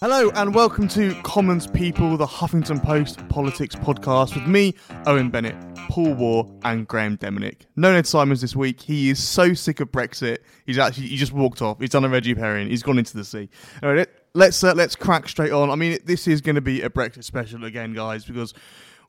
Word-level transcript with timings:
Hello 0.00 0.30
and 0.34 0.52
welcome 0.52 0.88
to 0.88 1.14
Commons 1.22 1.68
People, 1.68 2.16
the 2.16 2.26
Huffington 2.26 2.82
Post 2.82 3.28
politics 3.28 3.76
podcast 3.76 4.34
with 4.34 4.48
me, 4.48 4.74
Owen 5.06 5.30
Bennett, 5.30 5.54
Paul 5.88 6.14
Waugh, 6.14 6.50
and 6.64 6.88
Graeme 6.88 7.16
Demianyk. 7.18 7.66
No 7.76 7.92
Ned 7.92 8.04
Simons 8.04 8.40
this 8.40 8.56
week. 8.56 8.80
He 8.80 9.10
is 9.10 9.22
so 9.22 9.54
sick 9.54 9.78
of 9.78 9.92
Brexit. 9.92 10.38
He's 10.66 10.76
actually 10.76 11.06
he 11.06 11.16
just 11.16 11.32
walked 11.32 11.62
off. 11.62 11.78
He's 11.78 11.90
done 11.90 12.04
a 12.04 12.08
Reggie 12.08 12.34
Perrin. 12.34 12.68
He's 12.68 12.82
gone 12.82 12.98
into 12.98 13.16
the 13.16 13.24
sea. 13.24 13.48
All 13.80 13.94
right, 13.94 14.08
let's 14.34 14.64
uh, 14.64 14.74
let's 14.74 14.96
crack 14.96 15.28
straight 15.28 15.52
on. 15.52 15.70
I 15.70 15.76
mean, 15.76 16.00
this 16.04 16.26
is 16.26 16.40
going 16.40 16.56
to 16.56 16.60
be 16.60 16.82
a 16.82 16.90
Brexit 16.90 17.22
special 17.22 17.64
again, 17.64 17.94
guys, 17.94 18.24
because 18.24 18.54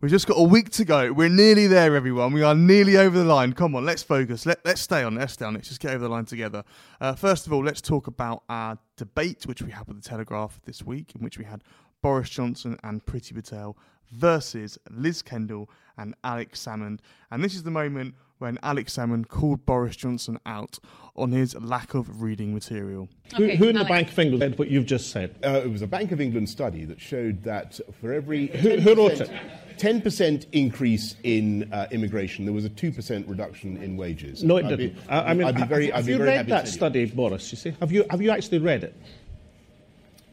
We've 0.03 0.12
just 0.12 0.27
got 0.27 0.38
a 0.38 0.43
week 0.43 0.70
to 0.71 0.84
go. 0.84 1.13
We're 1.13 1.30
nearly 1.30 1.66
there, 1.66 1.95
everyone. 1.95 2.34
We 2.34 2.43
are 2.43 2.53
nearly 2.53 2.98
over 2.98 3.17
the 3.17 3.23
line. 3.23 3.53
Come 3.53 3.73
on, 3.73 3.85
let's 3.85 4.03
focus. 4.03 4.45
Let, 4.45 4.59
let's 4.66 4.81
stay 4.81 5.02
on. 5.02 5.16
Let's 5.16 5.31
stay 5.31 5.45
on. 5.45 5.53
Let's 5.53 5.70
just 5.70 5.79
get 5.79 5.91
over 5.91 6.03
the 6.03 6.09
line 6.09 6.26
together. 6.26 6.66
Uh, 6.99 7.16
first 7.16 7.48
of 7.48 7.53
all, 7.53 7.63
let's 7.63 7.79
talk 7.79 8.07
about 8.07 8.43
our 8.49 8.77
debate, 8.98 9.48
which 9.48 9.62
we 9.62 9.71
had 9.71 9.87
with 9.87 10.04
the 10.04 10.09
Telegraph 10.09 10.59
this 10.65 10.84
week, 10.84 11.15
in 11.15 11.21
which 11.21 11.37
we 11.37 11.46
had 11.46 11.63
Boris 12.01 12.29
Johnson 12.29 12.77
and 12.84 13.05
Priti 13.05 13.34
Patel 13.34 13.77
versus 14.12 14.77
Liz 14.91 15.21
Kendall 15.21 15.70
and 15.98 16.15
Alex 16.26 16.65
Salmond. 16.65 16.99
And 17.31 17.41
this 17.41 17.55
is 17.55 17.63
the 17.63 17.71
moment 17.71 18.15
when 18.40 18.59
Alex 18.62 18.98
Salmond 18.98 19.29
called 19.29 19.65
Boris 19.65 19.96
Johnson 19.96 20.37
out 20.46 20.79
on 21.15 21.31
his 21.31 21.55
lack 21.55 21.93
of 21.93 22.21
reading 22.21 22.54
material. 22.54 23.07
Okay, 23.34 23.55
who, 23.55 23.63
who 23.63 23.70
in 23.70 23.77
the 23.77 23.85
Bank 23.85 24.09
of 24.09 24.20
England 24.20 24.41
said 24.41 24.59
what 24.59 24.68
you've 24.68 24.85
just 24.85 25.12
said? 25.12 25.40
Uh, 25.46 25.62
it 25.63 25.71
was 25.71 25.81
a 25.81 25.87
Bank 25.87 26.12
of 26.12 26.20
England 26.20 26.49
study 26.49 26.84
that 26.84 26.99
showed 26.99 27.43
that 27.43 27.79
for 28.01 28.12
every 28.12 28.48
who, 28.48 28.81
who 28.81 28.96
wrote 28.96 29.21
it? 29.21 29.31
10% 29.77 30.46
increase 30.52 31.16
in 31.24 31.71
uh, 31.74 31.88
immigration, 31.91 32.46
there 32.46 32.54
was 32.54 32.66
a 32.66 32.70
2% 32.70 33.29
reduction 33.29 33.77
in 33.77 33.98
wages. 33.98 34.43
No, 34.43 34.57
it 34.57 34.65
I'd 34.65 34.77
didn't. 34.77 34.96
Be, 34.96 35.10
I, 35.10 35.32
I 35.32 35.34
mean, 35.34 35.48
I'd 35.48 35.55
be 35.55 35.65
very, 35.65 35.90
have 35.91 36.05
I'd 36.05 36.07
you 36.07 36.24
read 36.24 36.48
that 36.48 36.68
study, 36.68 37.05
Boris? 37.05 37.52
You 37.52 37.57
see, 37.57 37.74
have 37.80 37.91
you 37.91 38.05
have 38.10 38.21
you 38.21 38.32
actually 38.32 38.60
read 38.60 38.84
it? 38.84 38.96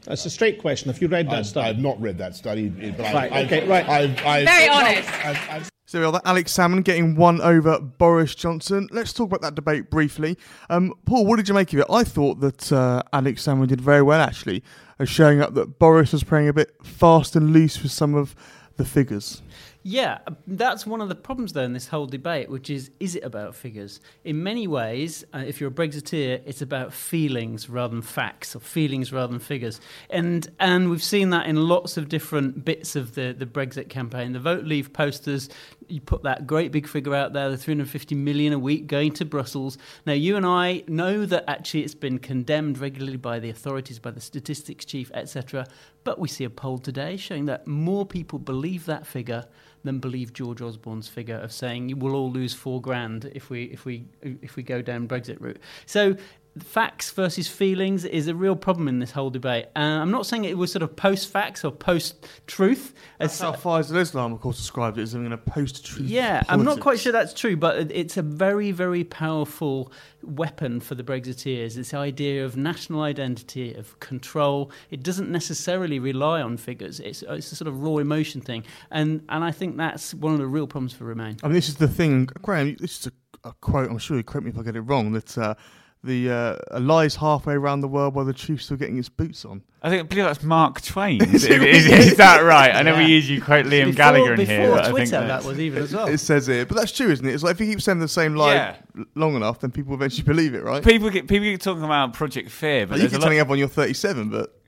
That's 0.03 0.25
a 0.25 0.29
straight 0.29 0.59
question. 0.59 0.91
Have 0.91 1.01
you 1.01 1.07
read 1.07 1.27
that 1.27 1.39
I've, 1.39 1.45
study? 1.45 1.69
I've 1.69 1.79
not 1.79 2.01
read 2.01 2.17
that 2.17 2.35
study. 2.35 2.69
But 2.69 3.13
right. 3.13 3.31
I've, 3.31 3.45
okay. 3.45 3.67
Right. 3.67 3.87
I've, 3.87 4.45
very 4.45 4.67
honest. 4.67 5.71
So 5.91 5.99
we 5.99 6.09
got 6.09 6.25
Alex 6.25 6.55
Salmond 6.55 6.85
getting 6.85 7.17
one 7.17 7.41
over 7.41 7.77
Boris 7.79 8.33
Johnson. 8.33 8.87
Let's 8.91 9.11
talk 9.11 9.27
about 9.27 9.41
that 9.41 9.55
debate 9.55 9.89
briefly. 9.91 10.37
Um, 10.69 10.93
Paul, 11.05 11.25
what 11.25 11.35
did 11.35 11.49
you 11.49 11.53
make 11.53 11.73
of 11.73 11.79
it? 11.79 11.85
I 11.89 12.05
thought 12.05 12.39
that 12.39 12.71
uh, 12.71 13.03
Alex 13.11 13.45
Salmond 13.45 13.67
did 13.67 13.81
very 13.81 14.01
well, 14.01 14.21
actually, 14.21 14.63
as 14.99 15.09
showing 15.09 15.41
up 15.41 15.53
that 15.55 15.79
Boris 15.79 16.13
was 16.13 16.23
playing 16.23 16.47
a 16.47 16.53
bit 16.53 16.73
fast 16.81 17.35
and 17.35 17.51
loose 17.51 17.83
with 17.83 17.91
some 17.91 18.15
of 18.15 18.35
the 18.77 18.85
figures. 18.85 19.41
Yeah, 19.83 20.19
that's 20.45 20.85
one 20.85 21.01
of 21.01 21.09
the 21.09 21.15
problems, 21.15 21.53
though, 21.53 21.63
in 21.63 21.73
this 21.73 21.87
whole 21.87 22.05
debate, 22.05 22.49
which 22.49 22.69
is 22.69 22.91
is 22.99 23.15
it 23.15 23.23
about 23.23 23.55
figures? 23.55 23.99
In 24.23 24.43
many 24.43 24.67
ways, 24.67 25.23
uh, 25.33 25.39
if 25.39 25.59
you're 25.59 25.71
a 25.71 25.73
Brexiteer, 25.73 26.41
it's 26.45 26.61
about 26.61 26.93
feelings 26.93 27.67
rather 27.67 27.95
than 27.95 28.03
facts, 28.03 28.55
or 28.55 28.59
feelings 28.59 29.11
rather 29.11 29.31
than 29.31 29.39
figures. 29.39 29.81
And 30.11 30.47
and 30.59 30.91
we've 30.91 31.03
seen 31.03 31.31
that 31.31 31.47
in 31.47 31.55
lots 31.55 31.97
of 31.97 32.09
different 32.09 32.63
bits 32.63 32.95
of 32.95 33.15
the, 33.15 33.33
the 33.35 33.47
Brexit 33.47 33.89
campaign. 33.89 34.33
The 34.33 34.39
Vote 34.39 34.65
Leave 34.65 34.93
posters, 34.93 35.49
you 35.91 36.01
put 36.01 36.23
that 36.23 36.47
great 36.47 36.71
big 36.71 36.87
figure 36.87 37.13
out 37.13 37.33
there, 37.33 37.49
the 37.49 37.57
350 37.57 38.15
million 38.15 38.53
a 38.53 38.59
week 38.59 38.87
going 38.87 39.11
to 39.13 39.25
Brussels. 39.25 39.77
Now, 40.05 40.13
you 40.13 40.37
and 40.37 40.45
I 40.45 40.83
know 40.87 41.25
that 41.25 41.43
actually 41.47 41.83
it's 41.83 41.95
been 41.95 42.19
condemned 42.19 42.77
regularly 42.77 43.17
by 43.17 43.39
the 43.39 43.49
authorities, 43.49 43.99
by 43.99 44.11
the 44.11 44.21
statistics 44.21 44.85
chief, 44.85 45.11
etc. 45.13 45.65
But 46.03 46.19
we 46.19 46.27
see 46.27 46.43
a 46.43 46.49
poll 46.49 46.77
today 46.79 47.17
showing 47.17 47.45
that 47.45 47.67
more 47.67 48.05
people 48.05 48.39
believe 48.39 48.85
that 48.85 49.05
figure 49.05 49.45
than 49.83 49.99
believe 49.99 50.33
George 50.33 50.61
Osborne's 50.61 51.07
figure 51.07 51.37
of 51.37 51.51
saying 51.51 51.97
we'll 51.99 52.15
all 52.15 52.31
lose 52.31 52.53
four 52.53 52.81
grand 52.81 53.31
if 53.33 53.49
we 53.49 53.63
if 53.65 53.85
we 53.85 54.05
if 54.21 54.55
we 54.55 54.63
go 54.63 54.81
down 54.81 55.07
Brexit 55.07 55.39
route. 55.39 55.59
So 55.85 56.15
facts 56.59 57.11
versus 57.11 57.47
feelings 57.47 58.03
is 58.03 58.27
a 58.27 58.35
real 58.35 58.55
problem 58.55 58.87
in 58.87 58.99
this 58.99 59.11
whole 59.11 59.29
debate. 59.29 59.67
Uh, 59.75 59.79
I'm 59.79 60.11
not 60.11 60.25
saying 60.25 60.43
it 60.43 60.57
was 60.57 60.71
sort 60.71 60.83
of 60.83 60.95
post 60.95 61.29
facts 61.29 61.63
or 61.63 61.71
post 61.71 62.27
truth. 62.45 62.93
That's 63.19 63.39
how 63.39 63.53
Faisal 63.53 63.97
Islam, 63.97 64.33
of 64.33 64.41
course, 64.41 64.57
described 64.57 64.97
it 64.97 65.03
as 65.03 65.13
being 65.13 65.31
a 65.31 65.37
post 65.37 65.85
truth. 65.85 66.09
Yeah, 66.09 66.43
I'm 66.49 66.63
not 66.63 66.81
quite 66.81 66.99
sure 66.99 67.13
that's 67.13 67.33
true, 67.33 67.55
but 67.55 67.91
it's 67.91 68.17
a 68.17 68.21
very, 68.21 68.71
very 68.71 69.03
powerful 69.05 69.93
weapon 70.23 70.81
for 70.81 70.95
the 70.95 71.03
Brexiteers. 71.03 71.75
This 71.75 71.93
idea 71.93 72.45
of 72.45 72.57
national 72.57 73.01
identity, 73.01 73.73
of 73.73 73.97
control. 74.01 74.71
It 74.89 75.03
doesn't 75.03 75.31
necessarily 75.31 75.99
rely 75.99 76.41
on 76.41 76.57
figures. 76.57 76.99
It's, 76.99 77.23
it's 77.23 77.51
a 77.51 77.55
sort 77.55 77.69
of 77.69 77.81
raw 77.81 77.97
emotion 77.97 78.41
thing, 78.41 78.65
and 78.91 79.23
and 79.29 79.43
I 79.43 79.51
think 79.51 79.77
that's 79.77 80.13
one 80.13 80.33
of 80.33 80.39
the 80.39 80.47
real 80.47 80.67
problems 80.67 80.93
for 80.93 81.05
Remain. 81.05 81.37
I 81.43 81.47
mean, 81.47 81.55
this 81.55 81.69
is 81.69 81.75
the 81.75 81.87
thing, 81.87 82.25
Graeme. 82.41 82.75
This 82.79 82.99
is 82.99 83.07
a, 83.07 83.49
a 83.49 83.53
quote. 83.61 83.89
I'm 83.89 83.97
sure 83.97 84.17
you 84.17 84.23
correct 84.23 84.45
me 84.45 84.51
if 84.51 84.57
I 84.57 84.63
get 84.63 84.75
it 84.75 84.81
wrong. 84.81 85.13
That. 85.13 85.37
Uh, 85.37 85.55
the 86.03 86.31
uh, 86.31 86.79
lies 86.79 87.15
halfway 87.15 87.53
around 87.53 87.81
the 87.81 87.87
world 87.87 88.15
while 88.15 88.25
the 88.25 88.33
truth's 88.33 88.65
still 88.65 88.77
getting 88.77 88.97
its 88.97 89.09
boots 89.09 89.45
on. 89.45 89.61
I 89.83 89.89
think 89.89 90.01
I 90.01 90.03
believe 90.03 90.25
that's 90.25 90.43
Mark 90.43 90.81
Twain. 90.81 91.21
is, 91.33 91.45
is, 91.45 91.85
is, 91.87 92.17
that 92.17 92.41
right? 92.41 92.75
I 92.75 92.81
know 92.81 92.93
yeah. 92.93 93.05
we 93.05 93.13
usually 93.13 93.39
quote 93.39 93.65
Liam 93.65 93.85
before, 93.85 93.93
Gallagher 93.93 94.33
in 94.33 94.37
before 94.37 94.55
here. 94.55 94.67
Twitter, 94.69 94.81
I 94.81 94.93
think 94.93 95.09
that 95.09 95.43
was 95.43 95.59
even 95.59 95.83
as 95.83 95.93
well. 95.93 96.07
It 96.07 96.17
says 96.19 96.47
it, 96.49 96.67
but 96.67 96.77
that's 96.77 96.91
true, 96.91 97.09
isn't 97.09 97.25
it? 97.25 97.33
It's 97.33 97.43
like 97.43 97.53
if 97.53 97.61
you 97.61 97.67
keep 97.67 97.81
saying 97.81 97.99
the 97.99 98.07
same 98.07 98.35
lie 98.35 98.53
yeah. 98.53 98.75
long 99.15 99.35
enough, 99.35 99.59
then 99.59 99.71
people 99.71 99.93
eventually 99.93 100.23
believe 100.27 100.55
it, 100.55 100.63
right? 100.63 100.83
People 100.83 101.09
get 101.09 101.27
people 101.27 101.45
get 101.45 101.61
talking 101.61 101.83
about 101.83 102.13
Project 102.13 102.49
Fear, 102.49 102.87
but 102.87 102.99
you 102.99 103.09
keep 103.09 103.19
telling 103.19 103.39
everyone 103.39 103.59
you're 103.59 103.67
37, 103.67 104.29
but 104.29 104.60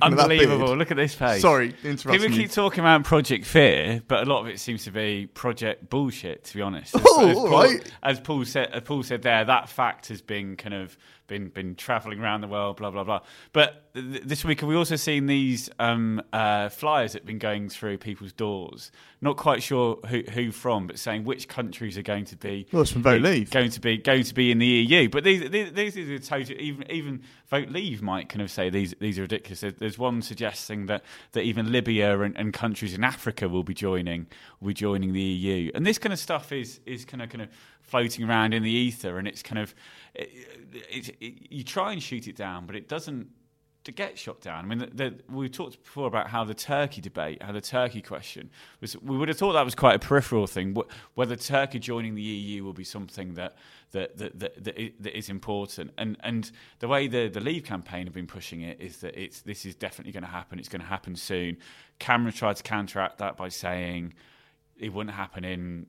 Unbelievable! 0.00 0.76
Look 0.76 0.90
at 0.90 0.96
this 0.96 1.14
page. 1.14 1.42
Sorry, 1.42 1.74
interrupting. 1.84 2.20
People 2.22 2.36
keep 2.36 2.50
talking 2.50 2.80
about 2.80 3.04
Project 3.04 3.44
Fear, 3.44 4.02
but 4.08 4.26
a 4.26 4.30
lot 4.30 4.40
of 4.40 4.46
it 4.46 4.60
seems 4.60 4.84
to 4.84 4.90
be 4.90 5.26
Project 5.26 5.90
Bullshit. 5.90 6.44
To 6.44 6.54
be 6.54 6.62
honest, 6.62 6.94
as, 6.96 7.02
oh, 7.04 7.28
as, 7.28 7.36
Paul, 7.36 7.50
right. 7.50 7.92
as 8.02 8.20
Paul 8.20 8.44
said, 8.44 8.70
as 8.72 8.82
Paul 8.82 9.02
said 9.02 9.22
there, 9.22 9.44
that 9.44 9.68
fact 9.68 10.08
has 10.08 10.22
been 10.22 10.56
kind 10.56 10.74
of 10.74 10.96
been 11.32 11.48
been 11.48 11.74
traveling 11.74 12.20
around 12.20 12.42
the 12.42 12.48
world, 12.48 12.76
blah 12.76 12.90
blah 12.90 13.04
blah. 13.04 13.20
But 13.52 13.92
th- 13.94 14.22
this 14.22 14.44
week, 14.44 14.60
have 14.60 14.68
we 14.68 14.76
also 14.76 14.96
seen 14.96 15.26
these 15.26 15.70
um, 15.78 16.22
uh, 16.32 16.68
flyers 16.68 17.12
that 17.12 17.22
have 17.22 17.26
been 17.26 17.38
going 17.38 17.68
through 17.68 17.98
people's 17.98 18.32
doors? 18.32 18.92
Not 19.20 19.36
quite 19.36 19.62
sure 19.62 19.98
who, 20.08 20.22
who 20.32 20.50
from, 20.50 20.86
but 20.86 20.98
saying 20.98 21.24
which 21.24 21.48
countries 21.48 21.96
are 21.96 22.02
going 22.02 22.24
to 22.26 22.36
be. 22.36 22.66
Well, 22.72 22.82
it's 22.82 22.92
from 22.92 23.02
Vote 23.02 23.22
Leave. 23.22 23.50
Going 23.50 23.70
to 23.70 23.80
be 23.80 23.96
going 23.96 24.24
to 24.24 24.34
be 24.34 24.50
in 24.50 24.58
the 24.58 24.66
EU. 24.66 25.08
But 25.08 25.24
these 25.24 25.48
these, 25.50 25.72
these 25.72 25.96
are 25.96 26.18
total. 26.18 26.56
Even 26.60 26.90
even 26.90 27.22
Vote 27.48 27.70
Leave 27.70 28.02
might 28.02 28.28
kind 28.28 28.42
of 28.42 28.50
say 28.50 28.68
these 28.68 28.94
these 29.00 29.18
are 29.18 29.22
ridiculous. 29.22 29.64
There's 29.78 29.98
one 29.98 30.22
suggesting 30.22 30.86
that 30.86 31.02
that 31.32 31.42
even 31.42 31.72
Libya 31.72 32.20
and, 32.20 32.36
and 32.36 32.52
countries 32.52 32.94
in 32.94 33.04
Africa 33.04 33.48
will 33.48 33.64
be 33.64 33.74
joining 33.74 34.26
will 34.60 34.68
be 34.68 34.74
joining 34.74 35.12
the 35.12 35.20
EU. 35.20 35.70
And 35.74 35.86
this 35.86 35.98
kind 35.98 36.12
of 36.12 36.18
stuff 36.18 36.52
is 36.52 36.80
is 36.84 37.04
kind 37.04 37.22
of 37.22 37.30
kind 37.30 37.42
of 37.42 37.48
floating 37.92 38.26
around 38.26 38.54
in 38.54 38.62
the 38.62 38.70
ether, 38.70 39.18
and 39.18 39.28
it's 39.28 39.42
kind 39.42 39.58
of 39.58 39.74
it, 40.14 40.30
it, 40.72 41.08
it, 41.20 41.34
you 41.50 41.62
try 41.62 41.92
and 41.92 42.02
shoot 42.02 42.26
it 42.26 42.34
down, 42.34 42.64
but 42.64 42.74
it 42.74 42.88
doesn't 42.88 43.28
to 43.84 43.92
get 43.92 44.16
shot 44.16 44.40
down. 44.40 44.64
I 44.64 44.66
mean, 44.66 44.78
the, 44.78 44.86
the, 44.86 45.14
we 45.28 45.50
talked 45.50 45.82
before 45.82 46.06
about 46.06 46.28
how 46.28 46.42
the 46.44 46.54
Turkey 46.54 47.02
debate, 47.02 47.42
how 47.42 47.52
the 47.52 47.60
Turkey 47.60 48.00
question 48.00 48.48
was. 48.80 48.96
We 49.02 49.18
would 49.18 49.28
have 49.28 49.36
thought 49.36 49.52
that 49.52 49.64
was 49.64 49.74
quite 49.74 49.96
a 49.96 49.98
peripheral 49.98 50.46
thing. 50.46 50.74
Whether 51.16 51.36
Turkey 51.36 51.80
joining 51.80 52.14
the 52.14 52.22
EU 52.22 52.64
will 52.64 52.72
be 52.72 52.84
something 52.84 53.34
that 53.34 53.56
that 53.90 54.16
that, 54.16 54.38
that, 54.38 54.64
that 55.00 55.18
is 55.18 55.28
important. 55.28 55.90
And 55.98 56.16
and 56.20 56.50
the 56.78 56.88
way 56.88 57.08
the 57.08 57.28
the 57.28 57.40
Leave 57.40 57.64
campaign 57.64 58.06
have 58.06 58.14
been 58.14 58.26
pushing 58.26 58.62
it 58.62 58.80
is 58.80 58.98
that 58.98 59.20
it's 59.22 59.42
this 59.42 59.66
is 59.66 59.74
definitely 59.74 60.12
going 60.12 60.24
to 60.24 60.30
happen. 60.30 60.58
It's 60.58 60.70
going 60.70 60.80
to 60.80 60.88
happen 60.88 61.14
soon. 61.14 61.58
Cameron 61.98 62.32
tried 62.32 62.56
to 62.56 62.62
counteract 62.62 63.18
that 63.18 63.36
by 63.36 63.50
saying 63.50 64.14
it 64.78 64.94
wouldn't 64.94 65.14
happen 65.14 65.44
in 65.44 65.86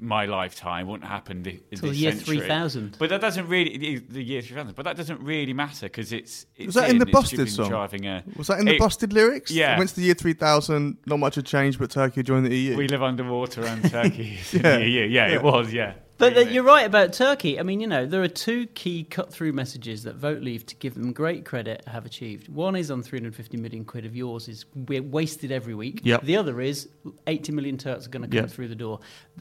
my 0.00 0.26
lifetime 0.26 0.86
wouldn't 0.86 1.08
happen 1.08 1.42
this, 1.42 1.60
Till 1.74 1.90
the 1.90 1.96
year 1.96 2.12
3000 2.12 2.96
but 2.98 3.10
that 3.10 3.20
doesn't 3.20 3.48
really 3.48 3.98
the 3.98 4.22
year 4.22 4.42
3000 4.42 4.74
but 4.74 4.84
that 4.84 4.96
doesn't 4.96 5.20
really 5.20 5.52
matter 5.52 5.86
because 5.86 6.12
it's, 6.12 6.46
it's, 6.56 6.66
was 6.66 6.74
that 6.76 6.90
in, 6.90 6.96
in 6.96 6.98
the 6.98 7.06
Busted 7.06 7.48
song? 7.50 7.68
driving 7.68 8.06
a, 8.06 8.22
was 8.36 8.46
that 8.46 8.58
in 8.58 8.66
the 8.66 8.74
it, 8.74 8.78
Busted 8.78 9.12
lyrics? 9.12 9.50
Yeah. 9.50 9.78
Once 9.78 9.92
the 9.92 10.02
year 10.02 10.14
3000 10.14 10.98
not 11.06 11.18
much 11.18 11.34
had 11.34 11.46
changed 11.46 11.78
but 11.78 11.90
turkey 11.90 12.22
joined 12.22 12.46
the 12.46 12.56
eu 12.56 12.76
we 12.76 12.88
live 12.88 13.02
underwater 13.02 13.64
and 13.64 13.90
turkey 13.90 14.38
yeah. 14.52 14.60
the 14.62 14.88
EU. 14.88 15.00
yeah, 15.00 15.26
yeah 15.28 15.34
it 15.34 15.42
was 15.42 15.72
yeah 15.72 15.94
But 16.30 16.52
you're 16.52 16.62
right 16.64 16.86
about 16.86 17.12
Turkey. 17.12 17.58
I 17.58 17.62
mean, 17.62 17.80
you 17.80 17.86
know, 17.86 18.06
there 18.06 18.22
are 18.22 18.28
two 18.28 18.66
key 18.68 19.04
cut-through 19.04 19.52
messages 19.52 20.04
that 20.04 20.14
Vote 20.14 20.40
Leave, 20.40 20.64
to 20.66 20.76
give 20.76 20.94
them 20.94 21.12
great 21.12 21.44
credit, 21.44 21.82
have 21.86 22.06
achieved. 22.06 22.48
One 22.48 22.76
is 22.76 22.90
on 22.90 23.02
350 23.02 23.56
million 23.56 23.84
quid 23.84 24.06
of 24.06 24.14
yours 24.14 24.48
is 24.48 24.64
we're 24.74 25.02
wasted 25.02 25.50
every 25.50 25.74
week. 25.74 26.00
Yep. 26.04 26.22
The 26.22 26.36
other 26.36 26.60
is 26.60 26.88
80 27.26 27.52
million 27.52 27.76
Turks 27.76 28.06
are 28.06 28.10
going 28.10 28.22
to 28.22 28.28
come 28.28 28.44
Yep. 28.44 28.50
through 28.50 28.68
the 28.68 28.74
door. 28.76 29.00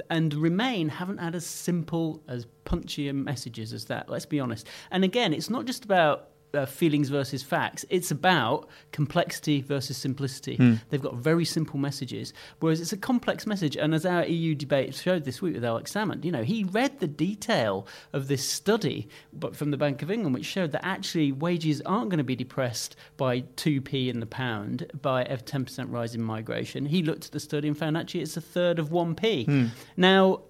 And 0.09 0.33
Remain 0.33 0.89
haven't 0.89 1.19
had 1.19 1.35
as 1.35 1.45
simple, 1.45 2.23
as 2.27 2.45
punchy 2.65 3.07
a 3.09 3.13
messages 3.13 3.73
as 3.73 3.85
that. 3.85 4.09
Let's 4.09 4.25
be 4.25 4.39
honest. 4.39 4.67
And 4.89 5.03
again, 5.03 5.33
it's 5.33 5.49
not 5.49 5.65
just 5.65 5.85
about 5.85 6.30
uh, 6.53 6.65
feelings 6.65 7.09
versus 7.09 7.43
facts. 7.43 7.85
It's 7.89 8.11
about 8.11 8.67
complexity 8.91 9.61
versus 9.61 9.97
simplicity. 9.97 10.57
They've 10.89 11.01
got 11.01 11.15
very 11.15 11.45
simple 11.45 11.79
messages, 11.79 12.33
whereas 12.59 12.81
it's 12.81 12.93
a 12.93 12.97
complex 12.97 13.47
message. 13.47 13.77
And 13.77 13.93
as 13.93 14.05
our 14.05 14.25
EU 14.25 14.55
debate 14.55 14.95
showed 14.95 15.23
this 15.23 15.41
week 15.41 15.55
with 15.55 15.65
Alex 15.65 15.93
Salmond, 15.93 16.25
you 16.25 16.31
know, 16.31 16.43
he 16.43 16.63
read 16.63 16.99
the 16.99 17.07
detail 17.07 17.87
of 18.13 18.27
this 18.27 18.47
study, 18.47 19.07
but 19.33 19.55
from 19.55 19.71
the 19.71 19.77
Bank 19.77 20.01
of 20.01 20.11
England, 20.11 20.33
which 20.35 20.45
showed 20.45 20.71
that 20.71 20.85
actually 20.85 21.31
wages 21.31 21.81
aren't 21.81 22.09
going 22.09 22.17
to 22.17 22.23
be 22.23 22.35
depressed 22.35 22.95
by 23.17 23.41
2p 23.41 24.09
in 24.09 24.19
the 24.19 24.25
pound 24.25 24.91
by 25.01 25.23
a 25.23 25.37
10% 25.37 25.91
rise 25.91 26.15
in 26.15 26.21
migration. 26.21 26.85
He 26.85 27.03
looked 27.03 27.25
at 27.25 27.31
the 27.31 27.39
study 27.39 27.67
and 27.67 27.77
found 27.77 27.97
actually 27.97 28.21
it's 28.21 28.37
a 28.37 28.41
third 28.41 28.79
of 28.79 28.89
1p. 28.89 29.47
Now, 29.97 30.41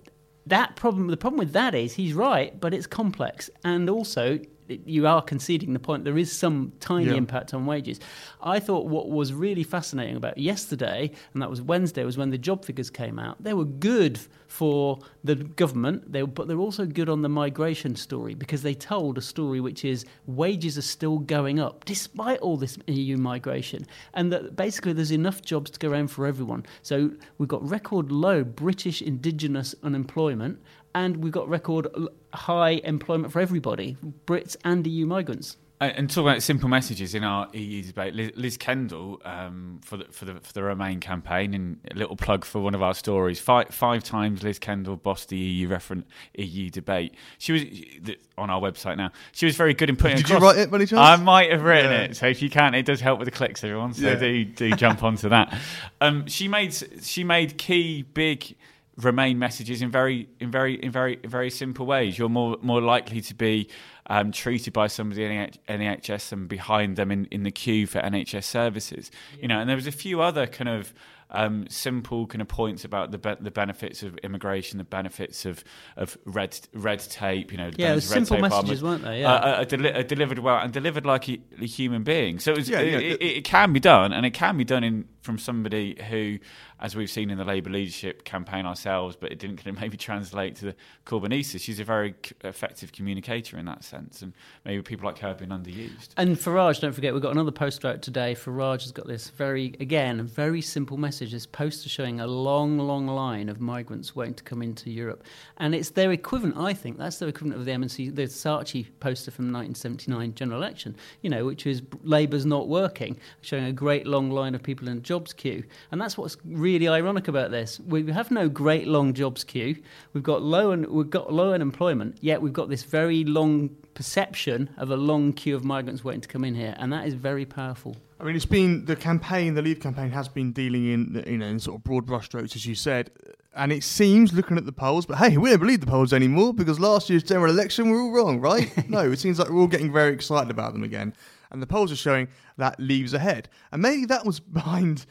that 0.48 0.76
problem 0.76 1.08
the 1.08 1.18
problem 1.18 1.38
with 1.38 1.54
that 1.54 1.76
is 1.76 1.94
he's 1.94 2.14
right 2.14 2.60
but 2.60 2.74
it's 2.74 2.88
complex 2.88 3.48
and 3.64 3.88
also 3.88 4.40
you 4.86 5.08
are 5.08 5.22
conceding 5.22 5.74
the 5.74 5.80
point. 5.80 6.04
There 6.04 6.18
is 6.18 6.32
some 6.32 6.72
tiny 6.80 7.06
Yeah. 7.08 7.16
impact 7.16 7.54
on 7.54 7.66
wages. 7.66 8.00
I 8.42 8.60
thought 8.60 8.88
what 8.88 9.10
was 9.10 9.34
really 9.34 9.64
fascinating 9.64 10.16
about 10.16 10.38
yesterday 10.38 11.12
and 11.34 11.42
that 11.42 11.50
was 11.50 11.62
wednesday 11.62 12.04
was 12.04 12.18
when 12.18 12.30
the 12.30 12.38
job 12.38 12.66
figures 12.66 12.90
came 12.90 13.20
out. 13.20 13.44
They 13.44 13.54
were 13.54 13.66
good 13.66 14.20
for 14.48 15.00
the 15.24 15.36
government 15.36 16.12
they 16.12 16.22
were, 16.24 16.28
but 16.28 16.48
they're 16.48 16.60
also 16.60 16.86
good 16.86 17.08
on 17.10 17.22
the 17.22 17.30
migration 17.30 17.96
story 17.96 18.34
because 18.34 18.62
they 18.64 18.74
told 18.74 19.18
a 19.18 19.22
story 19.22 19.60
which 19.62 19.86
is 19.86 20.06
wages 20.28 20.78
are 20.78 20.82
still 20.82 21.20
going 21.20 21.60
up 21.60 21.86
despite 21.86 22.40
all 22.40 22.58
this 22.58 22.78
eu 22.88 23.18
migration 23.18 23.86
and 24.14 24.32
that 24.32 24.56
basically 24.56 24.94
there's 24.94 25.12
enough 25.12 25.42
jobs 25.42 25.72
to 25.72 25.80
go 25.80 25.90
around 25.90 26.08
for 26.10 26.26
everyone. 26.26 26.66
So 26.82 27.12
we've 27.38 27.48
got 27.50 27.68
record 27.68 28.12
low 28.12 28.44
british 28.44 29.02
indigenous 29.02 29.74
unemployment 29.84 30.60
and 30.96 31.18
we've 31.18 31.34
got 31.34 31.48
record 31.50 31.88
high 32.34 32.82
employment 32.84 33.32
for 33.34 33.40
everybody, 33.40 33.98
Brits 34.26 34.56
and 34.64 34.86
EU 34.88 35.06
migrants. 35.06 35.58
And, 35.80 35.94
and 35.98 36.10
talking 36.12 36.30
about 36.30 36.44
simple 36.44 36.70
messages 36.70 37.16
in 37.16 37.24
our 37.24 37.48
EU 37.54 37.82
debate, 37.82 38.14
Liz, 38.14 38.32
Liz 38.36 38.56
Kendall 38.56 39.20
um, 39.26 39.82
for 39.84 39.98
the 39.98 40.06
for 40.12 40.26
the 40.26 40.36
for 40.36 40.54
the 40.54 40.62
Remain 40.62 41.00
campaign, 41.00 41.56
and 41.56 41.80
a 41.90 41.96
little 41.96 42.16
plug 42.16 42.46
for 42.46 42.62
one 42.62 42.76
of 42.76 42.84
our 42.84 42.94
stories. 42.94 43.40
Five 43.40 43.70
five 43.70 44.04
times 44.04 44.44
Liz 44.44 44.60
Kendall 44.60 44.96
bossed 44.96 45.30
the 45.30 45.38
EU 45.38 45.68
referent 45.68 46.04
EU 46.36 46.70
debate. 46.70 47.16
She 47.40 47.52
was 47.52 47.64
the- 47.64 48.20
on 48.38 48.50
our 48.52 48.62
website 48.62 48.98
now. 48.98 49.12
She 49.34 49.46
was 49.48 49.56
very 49.56 49.74
good 49.74 49.90
in 49.90 49.96
putting. 49.96 50.18
Did 50.18 50.30
you 50.30 50.38
write 50.38 50.58
it 50.58 50.70
by 50.72 50.78
any 50.78 50.86
chance? 50.86 51.00
I 51.00 51.16
might 51.16 51.52
have 51.52 51.64
written 51.64 51.92
Yeah. 51.92 52.02
it. 52.04 52.16
So 52.16 52.28
if 52.28 52.42
you 52.44 52.50
can, 52.52 52.74
it 52.76 52.86
does 52.86 53.02
help 53.02 53.18
with 53.20 53.26
the 53.28 53.32
clicks, 53.32 53.64
everyone. 53.64 53.94
So 53.94 54.06
Yeah. 54.08 54.16
do 54.16 54.46
do 54.46 54.72
jump 54.76 55.04
onto 55.04 55.30
that. 55.30 55.58
Um, 56.00 56.28
she 56.28 56.48
made 56.48 56.76
she 57.04 57.24
made 57.24 57.58
key 57.58 58.04
big 58.04 58.56
remain 58.98 59.40
messages 59.40 59.82
in 59.82 59.90
very 59.90 60.28
in 60.40 60.52
very 60.52 60.76
in 60.76 60.92
very 60.92 61.20
in 61.24 61.30
very 61.30 61.50
simple 61.50 61.86
ways. 61.86 62.18
You're 62.18 62.30
more 62.30 62.58
more 62.62 62.82
likely 62.82 63.22
to 63.22 63.34
be 63.36 63.70
um, 64.08 64.32
treated 64.32 64.74
by 64.74 64.88
somebody 64.88 65.24
in 65.24 65.52
NHS 65.70 66.32
and 66.34 66.48
behind 66.50 66.98
them 66.98 67.12
in, 67.12 67.26
in 67.32 67.44
the 67.44 67.52
queue 67.52 67.88
for 67.88 68.00
NHS 68.02 68.44
services. 68.44 69.10
You 69.42 69.48
know, 69.48 69.60
and 69.60 69.70
there 69.70 69.78
was 69.78 69.88
a 69.88 69.92
few 69.92 70.22
other 70.22 70.46
kind 70.48 70.70
of 70.70 70.94
um, 71.34 71.66
simple 71.70 72.28
kind 72.28 72.42
of 72.42 72.50
points 72.50 72.84
about 72.84 73.12
the 73.12 73.18
be- 73.18 73.36
the 73.40 73.52
benefits 73.52 74.04
of 74.04 74.18
immigration, 74.18 74.78
the 74.80 74.84
benefits 74.84 75.46
of 75.46 75.64
of 75.96 76.18
red 76.26 76.60
red 76.74 77.00
tape. 77.00 77.54
You 77.54 77.58
know, 77.58 77.72
Yeah, 77.78 77.94
it 77.94 77.96
was 77.96 78.10
benefits 78.10 78.12
of 78.12 78.12
red 78.12 78.28
simple 78.28 78.36
tape 78.36 78.42
messages, 78.42 78.84
armors, 78.84 78.84
weren't 78.84 79.04
they? 79.06 79.22
Yeah. 79.22 79.34
uh, 79.34 79.38
uh, 79.40 79.64
deli- 79.64 79.94
uh, 79.94 80.02
delivered 80.04 80.40
well 80.40 80.58
and 80.58 80.74
delivered 80.74 81.06
like 81.06 81.30
a, 81.30 81.40
a 81.62 81.66
human 81.66 82.04
being. 82.04 82.40
So 82.40 82.52
it, 82.52 82.58
was, 82.58 82.70
Yeah, 82.70 82.82
yeah, 82.82 82.98
it, 82.98 83.20
the- 83.20 83.26
it, 83.26 83.38
it 83.38 83.44
can 83.46 83.72
be 83.72 83.80
done, 83.80 84.12
and 84.12 84.26
it 84.26 84.32
can 84.32 84.58
be 84.58 84.66
done 84.66 84.84
in 84.84 85.06
from 85.22 85.38
somebody 85.38 85.96
who, 86.10 86.40
as 86.82 86.96
we've 86.96 87.10
seen 87.10 87.30
in 87.30 87.38
the 87.38 87.46
Labour 87.46 87.70
leadership 87.70 88.24
campaign 88.24 88.66
ourselves, 88.66 89.16
but 89.16 89.32
it 89.32 89.38
didn't 89.38 89.58
kind 89.58 89.76
of 89.76 89.80
maybe 89.80 89.98
translate 89.98 90.56
to 90.56 90.66
the 90.66 90.76
Corbynista. 91.06 91.62
She's 91.62 91.80
a 91.80 91.84
very 91.84 92.16
effective 92.44 92.92
communicator 92.92 93.58
in 93.58 93.66
that 93.66 93.84
sense, 93.84 94.24
and 94.24 94.34
maybe 94.66 94.82
people 94.82 95.06
like 95.06 95.20
her 95.20 95.28
have 95.28 95.38
been 95.38 95.50
underused. 95.50 96.10
And 96.18 96.36
Farage, 96.36 96.82
don't 96.82 96.94
forget, 96.94 97.14
we've 97.14 97.22
got 97.22 97.34
another 97.34 97.52
poster 97.52 97.88
out 97.88 98.02
today. 98.02 98.34
Farage 98.34 98.82
has 98.82 98.92
got 98.92 99.06
this 99.06 99.30
very, 99.30 99.76
again, 99.80 100.24
very 100.24 100.62
simple 100.62 100.98
message. 100.98 101.32
This 101.32 101.46
poster 101.46 101.88
showing 101.88 102.20
a 102.20 102.28
long, 102.28 102.80
long 102.80 103.06
line 103.06 103.48
of 103.48 103.62
migrants 103.62 104.16
waiting 104.16 104.34
to 104.34 104.44
come 104.44 104.64
into 104.64 104.90
Europe. 104.90 105.24
And 105.58 105.76
it's 105.76 105.92
their 105.92 106.12
equivalent, 106.12 106.58
I 106.58 106.74
think, 106.74 106.98
that's 106.98 107.20
their 107.20 107.30
equivalent 107.30 107.60
of 107.60 107.66
the 107.66 107.74
M&C, 107.74 108.10
the 108.10 108.24
Saatchi 108.24 108.88
poster 109.00 109.30
from 109.30 109.46
1979 109.46 110.34
general 110.34 110.60
election, 110.60 110.96
you 111.22 111.30
know, 111.30 111.46
which 111.46 111.68
is 111.68 111.84
Labour's 112.04 112.46
not 112.46 112.68
working, 112.68 113.18
showing 113.42 113.66
a 113.66 113.72
great 113.72 114.08
long 114.08 114.32
line 114.32 114.56
of 114.56 114.64
people 114.64 114.88
in 114.88 114.98
a 114.98 115.02
jobs 115.02 115.32
queue. 115.32 115.64
And 115.92 116.02
that's 116.02 116.18
what's 116.18 116.38
really 116.44 116.71
ironic 116.80 117.28
about 117.28 117.52
this. 117.52 117.80
We 117.80 118.12
have 118.12 118.32
no 118.32 118.50
great 118.50 118.88
long 118.88 119.14
jobs 119.14 119.44
queue. 119.44 119.82
We've 120.14 120.24
got 120.24 120.42
low, 120.42 120.72
un- 120.72 120.88
we've 120.90 121.10
got 121.10 121.32
low 121.32 121.54
unemployment, 121.54 122.18
yet 122.22 122.42
we've 122.42 122.54
got 122.54 122.70
this 122.70 122.84
very 122.84 123.24
long 123.24 123.70
perception 123.94 124.70
of 124.78 124.90
a 124.90 124.96
long 124.96 125.34
queue 125.34 125.56
of 125.56 125.64
migrants 125.64 126.04
waiting 126.04 126.22
to 126.22 126.28
come 126.28 126.44
in 126.44 126.56
here, 126.56 126.76
and 126.78 126.92
that 126.94 127.08
is 127.08 127.14
very 127.14 127.46
powerful. 127.46 127.96
I 128.20 128.24
mean, 128.24 128.36
it's 128.36 128.46
been 128.46 128.86
the 128.86 128.96
campaign, 128.96 129.56
the 129.56 129.62
Leave 129.62 129.80
campaign 129.80 130.12
has 130.12 130.28
been 130.28 130.52
dealing 130.52 130.88
in, 130.88 131.24
you 131.26 131.38
know, 131.40 131.48
in 131.48 131.60
sort 131.60 131.78
of 131.78 131.84
broad 131.84 132.06
brushstrokes, 132.06 132.56
as 132.56 132.66
you 132.66 132.76
said. 132.76 133.12
And 133.56 133.72
it 133.72 133.84
seems, 133.84 134.32
looking 134.32 134.58
at 134.58 134.66
the 134.66 134.72
polls, 134.72 135.06
but 135.06 135.18
hey, 135.18 135.38
we 135.38 135.50
don't 135.50 135.60
believe 135.60 135.82
the 135.82 135.88
polls 135.88 136.14
anymore 136.14 136.54
because 136.54 136.80
last 136.80 137.10
year's 137.10 137.24
general 137.24 137.52
election 137.52 137.86
we 137.86 137.98
were 137.98 138.04
all 138.04 138.12
wrong, 138.12 138.40
right? 138.40 138.72
no, 138.90 139.12
it 139.12 139.20
seems 139.20 139.40
like 139.40 139.50
we're 139.50 139.60
all 139.60 139.68
getting 139.68 139.92
very 139.92 140.14
excited 140.14 140.52
about 140.52 140.74
them 140.74 140.84
again. 140.84 141.14
And 141.52 141.62
the 141.62 141.68
polls 141.68 141.92
are 141.92 141.98
showing 141.98 142.28
that 142.58 142.80
leaves 142.80 143.14
ahead. 143.14 143.50
And 143.72 143.82
maybe 143.82 144.06
that 144.06 144.26
was 144.26 144.40
behind, 144.62 145.06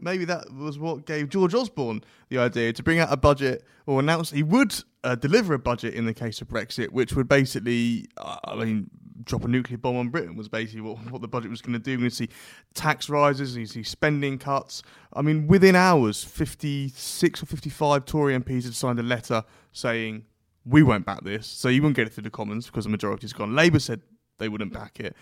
maybe 0.00 0.24
that 0.26 0.52
was 0.52 0.78
what 0.78 1.06
gave 1.06 1.28
George 1.28 1.54
Osborne 1.54 2.02
the 2.28 2.38
idea 2.38 2.72
to 2.72 2.82
bring 2.82 2.98
out 2.98 3.12
a 3.12 3.16
budget 3.16 3.64
or 3.86 4.00
announce 4.00 4.30
he 4.30 4.42
would 4.42 4.74
uh, 5.04 5.14
deliver 5.14 5.54
a 5.54 5.58
budget 5.58 5.94
in 5.94 6.06
the 6.06 6.14
case 6.14 6.40
of 6.40 6.48
Brexit, 6.48 6.90
which 6.90 7.14
would 7.14 7.28
basically, 7.28 8.06
uh, 8.16 8.36
I 8.44 8.56
mean, 8.56 8.90
drop 9.24 9.44
a 9.44 9.48
nuclear 9.48 9.78
bomb 9.78 9.96
on 9.96 10.08
Britain 10.08 10.36
was 10.36 10.48
basically 10.48 10.80
what, 10.80 11.10
what 11.10 11.20
the 11.20 11.28
budget 11.28 11.50
was 11.50 11.62
going 11.62 11.72
to 11.72 11.78
do. 11.78 11.96
To 11.96 12.10
see 12.10 12.28
tax 12.74 13.08
rises, 13.08 13.56
you 13.56 13.66
see 13.66 13.82
spending 13.82 14.38
cuts. 14.38 14.82
I 15.12 15.22
mean, 15.22 15.46
within 15.46 15.76
hours, 15.76 16.24
56 16.24 17.42
or 17.42 17.46
55 17.46 18.04
Tory 18.04 18.38
MPs 18.38 18.64
had 18.64 18.74
signed 18.74 18.98
a 18.98 19.02
letter 19.02 19.44
saying, 19.72 20.24
we 20.64 20.82
won't 20.82 21.06
back 21.06 21.22
this. 21.22 21.46
So 21.46 21.68
you 21.68 21.82
won't 21.82 21.94
get 21.94 22.06
it 22.06 22.12
through 22.12 22.24
the 22.24 22.30
Commons 22.30 22.66
because 22.66 22.84
the 22.84 22.90
majority's 22.90 23.32
gone. 23.32 23.54
Labour 23.54 23.78
said 23.78 24.00
they 24.38 24.48
wouldn't 24.48 24.72
back 24.72 25.00
it. 25.00 25.16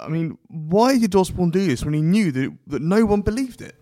I 0.00 0.08
mean, 0.08 0.38
why 0.48 0.98
did 0.98 1.14
Osborne 1.14 1.50
do 1.50 1.66
this 1.66 1.84
when 1.84 1.94
he 1.94 2.02
knew 2.02 2.32
that, 2.32 2.56
that 2.66 2.82
no 2.82 3.04
one 3.04 3.22
believed 3.22 3.60
it? 3.60 3.74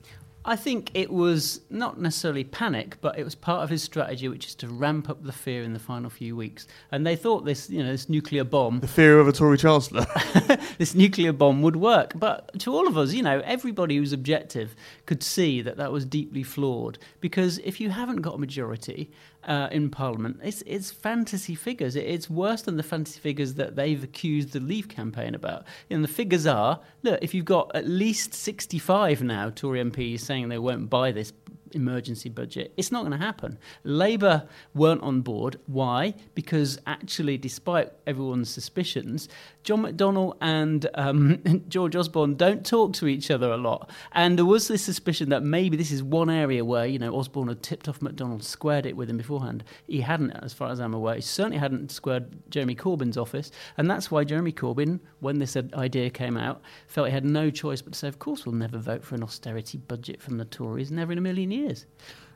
I 0.48 0.54
think 0.54 0.92
it 0.94 1.10
was 1.10 1.62
not 1.70 2.00
necessarily 2.00 2.44
panic, 2.44 2.98
but 3.00 3.18
it 3.18 3.24
was 3.24 3.34
part 3.34 3.64
of 3.64 3.70
his 3.70 3.82
strategy, 3.82 4.28
which 4.28 4.46
is 4.46 4.54
to 4.56 4.68
ramp 4.68 5.10
up 5.10 5.24
the 5.24 5.32
fear 5.32 5.64
in 5.64 5.72
the 5.72 5.80
final 5.80 6.08
few 6.08 6.36
weeks. 6.36 6.68
And 6.92 7.04
they 7.04 7.16
thought 7.16 7.44
this, 7.44 7.68
you 7.68 7.82
know, 7.82 7.90
this 7.90 8.08
nuclear 8.08 8.44
bomb 8.44 8.78
The 8.78 8.86
fear 8.86 9.18
of 9.18 9.26
a 9.26 9.32
Tory 9.32 9.58
Chancellor. 9.58 10.06
this 10.78 10.94
nuclear 10.94 11.32
bomb 11.32 11.62
would 11.62 11.74
work. 11.74 12.12
But 12.14 12.60
to 12.60 12.72
all 12.72 12.86
of 12.86 12.96
us, 12.96 13.12
you 13.12 13.24
know, 13.24 13.42
everybody 13.44 13.96
who's 13.96 14.12
objective 14.12 14.76
could 15.04 15.24
see 15.24 15.62
that 15.62 15.78
that 15.78 15.90
was 15.90 16.04
deeply 16.04 16.44
flawed. 16.44 16.98
Because 17.20 17.58
if 17.58 17.80
you 17.80 17.90
haven't 17.90 18.22
got 18.22 18.36
a 18.36 18.38
majority 18.38 19.10
uh, 19.46 19.68
in 19.70 19.90
Parliament, 19.90 20.40
it's, 20.42 20.62
it's 20.66 20.90
fantasy 20.90 21.54
figures. 21.54 21.96
It's 21.96 22.28
worse 22.28 22.62
than 22.62 22.76
the 22.76 22.82
fantasy 22.82 23.20
figures 23.20 23.54
that 23.54 23.76
they've 23.76 24.02
accused 24.02 24.52
the 24.52 24.60
Leave 24.60 24.88
campaign 24.88 25.34
about. 25.34 25.64
And 25.88 26.04
the 26.04 26.08
figures 26.08 26.46
are 26.46 26.80
look, 27.02 27.18
if 27.22 27.32
you've 27.34 27.44
got 27.44 27.70
at 27.74 27.86
least 27.86 28.34
65 28.34 29.22
now 29.22 29.50
Tory 29.50 29.82
MPs 29.82 30.20
saying 30.20 30.48
they 30.48 30.58
won't 30.58 30.90
buy 30.90 31.12
this 31.12 31.32
emergency 31.72 32.28
budget. 32.28 32.72
It's 32.76 32.90
not 32.90 33.00
going 33.00 33.18
to 33.18 33.24
happen. 33.24 33.58
Labour 33.84 34.48
weren't 34.74 35.02
on 35.02 35.20
board. 35.20 35.58
Why? 35.66 36.14
Because 36.34 36.78
actually, 36.86 37.38
despite 37.38 37.92
everyone's 38.06 38.50
suspicions, 38.50 39.28
John 39.66 39.82
McDonnell 39.82 40.36
and 40.40 40.88
um, 40.94 41.42
George 41.68 41.96
Osborne 41.96 42.36
don't 42.36 42.64
talk 42.64 42.92
to 42.94 43.08
each 43.08 43.32
other 43.32 43.50
a 43.50 43.56
lot. 43.56 43.90
And 44.12 44.38
there 44.38 44.44
was 44.44 44.68
this 44.68 44.82
suspicion 44.82 45.28
that 45.30 45.42
maybe 45.42 45.76
this 45.76 45.90
is 45.90 46.04
one 46.04 46.30
area 46.30 46.64
where, 46.64 46.86
you 46.86 47.00
know, 47.00 47.12
Osborne 47.16 47.48
had 47.48 47.64
tipped 47.64 47.88
off 47.88 47.98
McDonnell, 47.98 48.44
squared 48.44 48.86
it 48.86 48.96
with 48.96 49.10
him 49.10 49.16
beforehand. 49.16 49.64
He 49.88 50.00
hadn't, 50.02 50.30
as 50.30 50.54
far 50.54 50.70
as 50.70 50.78
I'm 50.78 50.94
aware. 50.94 51.16
He 51.16 51.20
certainly 51.20 51.58
hadn't 51.58 51.90
squared 51.90 52.48
Jeremy 52.48 52.76
Corbyn's 52.76 53.16
office. 53.16 53.50
And 53.76 53.90
that's 53.90 54.08
why 54.08 54.22
Jeremy 54.22 54.52
Corbyn, 54.52 55.00
when 55.18 55.40
this 55.40 55.56
idea 55.56 56.10
came 56.10 56.36
out, 56.36 56.62
felt 56.86 57.08
he 57.08 57.12
had 57.12 57.24
no 57.24 57.50
choice 57.50 57.82
but 57.82 57.94
to 57.94 57.98
say, 57.98 58.06
of 58.06 58.20
course, 58.20 58.46
we'll 58.46 58.54
never 58.54 58.78
vote 58.78 59.02
for 59.02 59.16
an 59.16 59.24
austerity 59.24 59.78
budget 59.78 60.22
from 60.22 60.38
the 60.38 60.44
Tories, 60.44 60.92
never 60.92 61.10
in 61.10 61.18
a 61.18 61.22
million 61.22 61.50
years. 61.50 61.86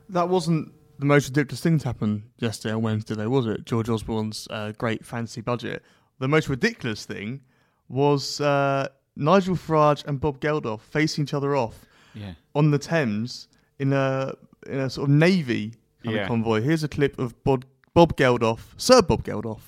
that 0.08 0.28
wasn't 0.28 0.72
the 0.98 1.06
most 1.06 1.28
ridiculous 1.28 1.62
thing 1.62 1.78
to 1.78 1.84
happen 1.86 2.24
yesterday 2.38 2.74
on 2.74 2.82
Wednesday, 2.82 3.14
though, 3.14 3.30
was 3.30 3.46
it? 3.46 3.64
George 3.64 3.88
Osborne's 3.88 4.46
uh, 4.50 4.72
great 4.76 5.04
fancy 5.06 5.40
budget. 5.40 5.82
The 6.20 6.28
most 6.28 6.48
ridiculous 6.48 7.04
thing 7.04 7.40
was 7.88 8.40
uh, 8.40 8.88
Nigel 9.16 9.56
Farage 9.56 10.04
and 10.06 10.20
Bob 10.20 10.38
Geldof 10.40 10.80
facing 10.80 11.24
each 11.24 11.34
other 11.34 11.56
off 11.56 11.84
Yeah. 12.14 12.34
on 12.54 12.70
the 12.70 12.78
Thames 12.78 13.48
in 13.78 13.92
a 13.92 14.34
in 14.66 14.78
a 14.78 14.88
sort 14.90 15.08
of 15.08 15.14
navy 15.16 15.72
kind 16.04 16.14
Yeah. 16.16 16.22
of 16.22 16.28
convoy. 16.28 16.60
Here's 16.60 16.84
a 16.84 16.88
clip 16.88 17.18
of 17.18 17.42
Bob, 17.44 17.64
Bob 17.94 18.16
Geldof, 18.16 18.60
Sir 18.76 19.00
Bob 19.02 19.24
Geldof, 19.24 19.62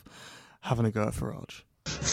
having 0.61 0.85
a 0.87 0.90
go 0.90 1.04
at 1.09 1.14
Farage. 1.14 1.62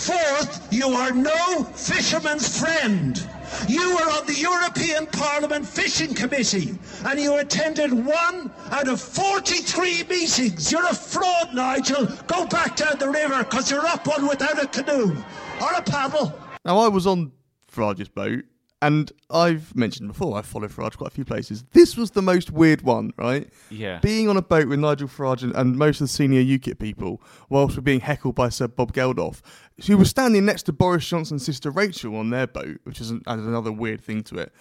Fourth, 0.09 0.67
you 0.71 0.87
are 0.87 1.11
no 1.11 1.63
fisherman's 1.63 2.59
friend. 2.59 3.27
You 3.67 3.95
were 3.95 4.09
on 4.11 4.25
the 4.25 4.33
European 4.33 5.05
Parliament 5.05 5.67
Fishing 5.67 6.15
Committee 6.15 6.79
and 7.05 7.19
you 7.19 7.37
attended 7.37 7.93
one 7.93 8.51
out 8.71 8.87
of 8.87 8.99
43 8.99 10.05
meetings. 10.09 10.71
You're 10.71 10.87
a 10.87 10.95
fraud, 10.95 11.53
Nigel. 11.53 12.07
Go 12.25 12.47
back 12.47 12.75
down 12.75 12.97
the 12.97 13.09
river 13.09 13.43
because 13.43 13.69
you're 13.69 13.85
up 13.85 14.07
one 14.07 14.27
without 14.27 14.63
a 14.63 14.67
canoe 14.67 15.15
or 15.61 15.73
a 15.73 15.81
paddle. 15.83 16.33
Now, 16.65 16.79
I 16.79 16.87
was 16.87 17.05
on 17.05 17.31
Farage's 17.67 18.09
boat 18.09 18.45
and 18.81 19.11
I've 19.29 19.75
mentioned 19.75 20.07
before, 20.07 20.37
I 20.37 20.41
follow 20.41 20.67
Farage 20.67 20.97
quite 20.97 21.09
a 21.09 21.13
few 21.13 21.25
places. 21.25 21.65
This 21.73 21.97
was 21.97 22.11
the 22.11 22.21
most 22.21 22.49
weird 22.51 22.81
one, 22.81 23.11
right? 23.17 23.49
Yeah. 23.69 23.99
Being 23.99 24.29
on 24.29 24.37
a 24.37 24.41
boat 24.41 24.69
with 24.69 24.79
Nigel 24.79 25.09
Farage 25.09 25.43
and, 25.43 25.53
and 25.53 25.75
most 25.75 25.99
of 25.99 26.05
the 26.05 26.13
senior 26.13 26.41
UKIP 26.41 26.79
people, 26.79 27.21
whilst 27.49 27.75
we're 27.75 27.81
being 27.81 27.99
heckled 27.99 28.35
by 28.35 28.47
Sir 28.47 28.69
Bob 28.69 28.93
Geldof, 28.93 29.41
who 29.85 29.97
was 29.97 30.09
standing 30.09 30.45
next 30.45 30.63
to 30.63 30.73
Boris 30.73 31.07
Johnson's 31.07 31.43
sister 31.43 31.69
Rachel 31.69 32.15
on 32.15 32.29
their 32.29 32.47
boat, 32.47 32.79
which 32.83 33.01
is 33.01 33.11
an, 33.11 33.21
another 33.25 33.71
weird 33.71 34.01
thing 34.01 34.23
to 34.23 34.37
it. 34.37 34.53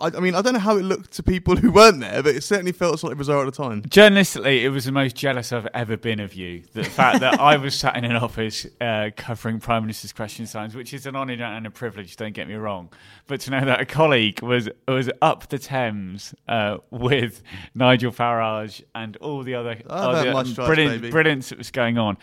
I, 0.00 0.08
I, 0.08 0.20
mean, 0.20 0.34
I 0.34 0.42
don't 0.42 0.54
know 0.54 0.58
how 0.58 0.76
it 0.76 0.82
looked 0.82 1.12
to 1.12 1.22
people 1.22 1.56
who 1.64 1.70
weren't 1.70 2.00
there, 2.00 2.22
but 2.22 2.34
it 2.34 2.42
certainly 2.42 2.72
felt 2.72 2.98
slightly 2.98 3.16
bizarre 3.16 3.46
at 3.46 3.52
the 3.52 3.62
time. 3.62 3.82
Journalistically, 3.82 4.62
it 4.62 4.70
was 4.70 4.84
the 4.84 4.92
most 4.92 5.14
jealous 5.14 5.52
I've 5.52 5.68
ever 5.72 5.96
been 5.96 6.20
of 6.20 6.34
you. 6.34 6.62
The 6.72 6.84
fact 6.84 7.20
that 7.20 7.40
I 7.40 7.56
was 7.56 7.74
sat 7.74 7.96
in 7.96 8.04
an 8.04 8.16
office 8.16 8.66
uh, 8.80 9.10
covering 9.16 9.60
Prime 9.60 9.82
Minister's 9.82 10.12
question 10.12 10.46
signs, 10.46 10.74
which 10.74 10.92
is 10.92 11.06
an 11.06 11.14
honour 11.14 11.34
and 11.34 11.66
a 11.66 11.70
privilege, 11.70 12.16
don't 12.16 12.34
get 12.34 12.48
me 12.48 12.54
wrong. 12.54 12.90
But 13.26 13.40
to 13.42 13.50
know 13.50 13.64
that 13.64 13.80
a 13.80 13.86
colleague 13.86 14.42
was 14.42 14.68
was 14.88 15.10
up 15.22 15.48
the 15.48 15.58
Thames 15.58 16.34
uh, 16.48 16.78
with 16.90 17.42
Nigel 17.74 18.12
Farage 18.12 18.82
and 18.94 19.16
all 19.18 19.42
the 19.42 19.54
other, 19.54 19.80
other 19.88 20.44
brilliant, 20.54 21.10
brilliance 21.10 21.48
that 21.50 21.58
was 21.58 21.70
going 21.70 21.98
on 21.98 22.18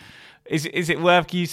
is 0.46 0.66
is 0.66 0.90
it 0.90 1.00
worth 1.00 1.32
you 1.32 1.46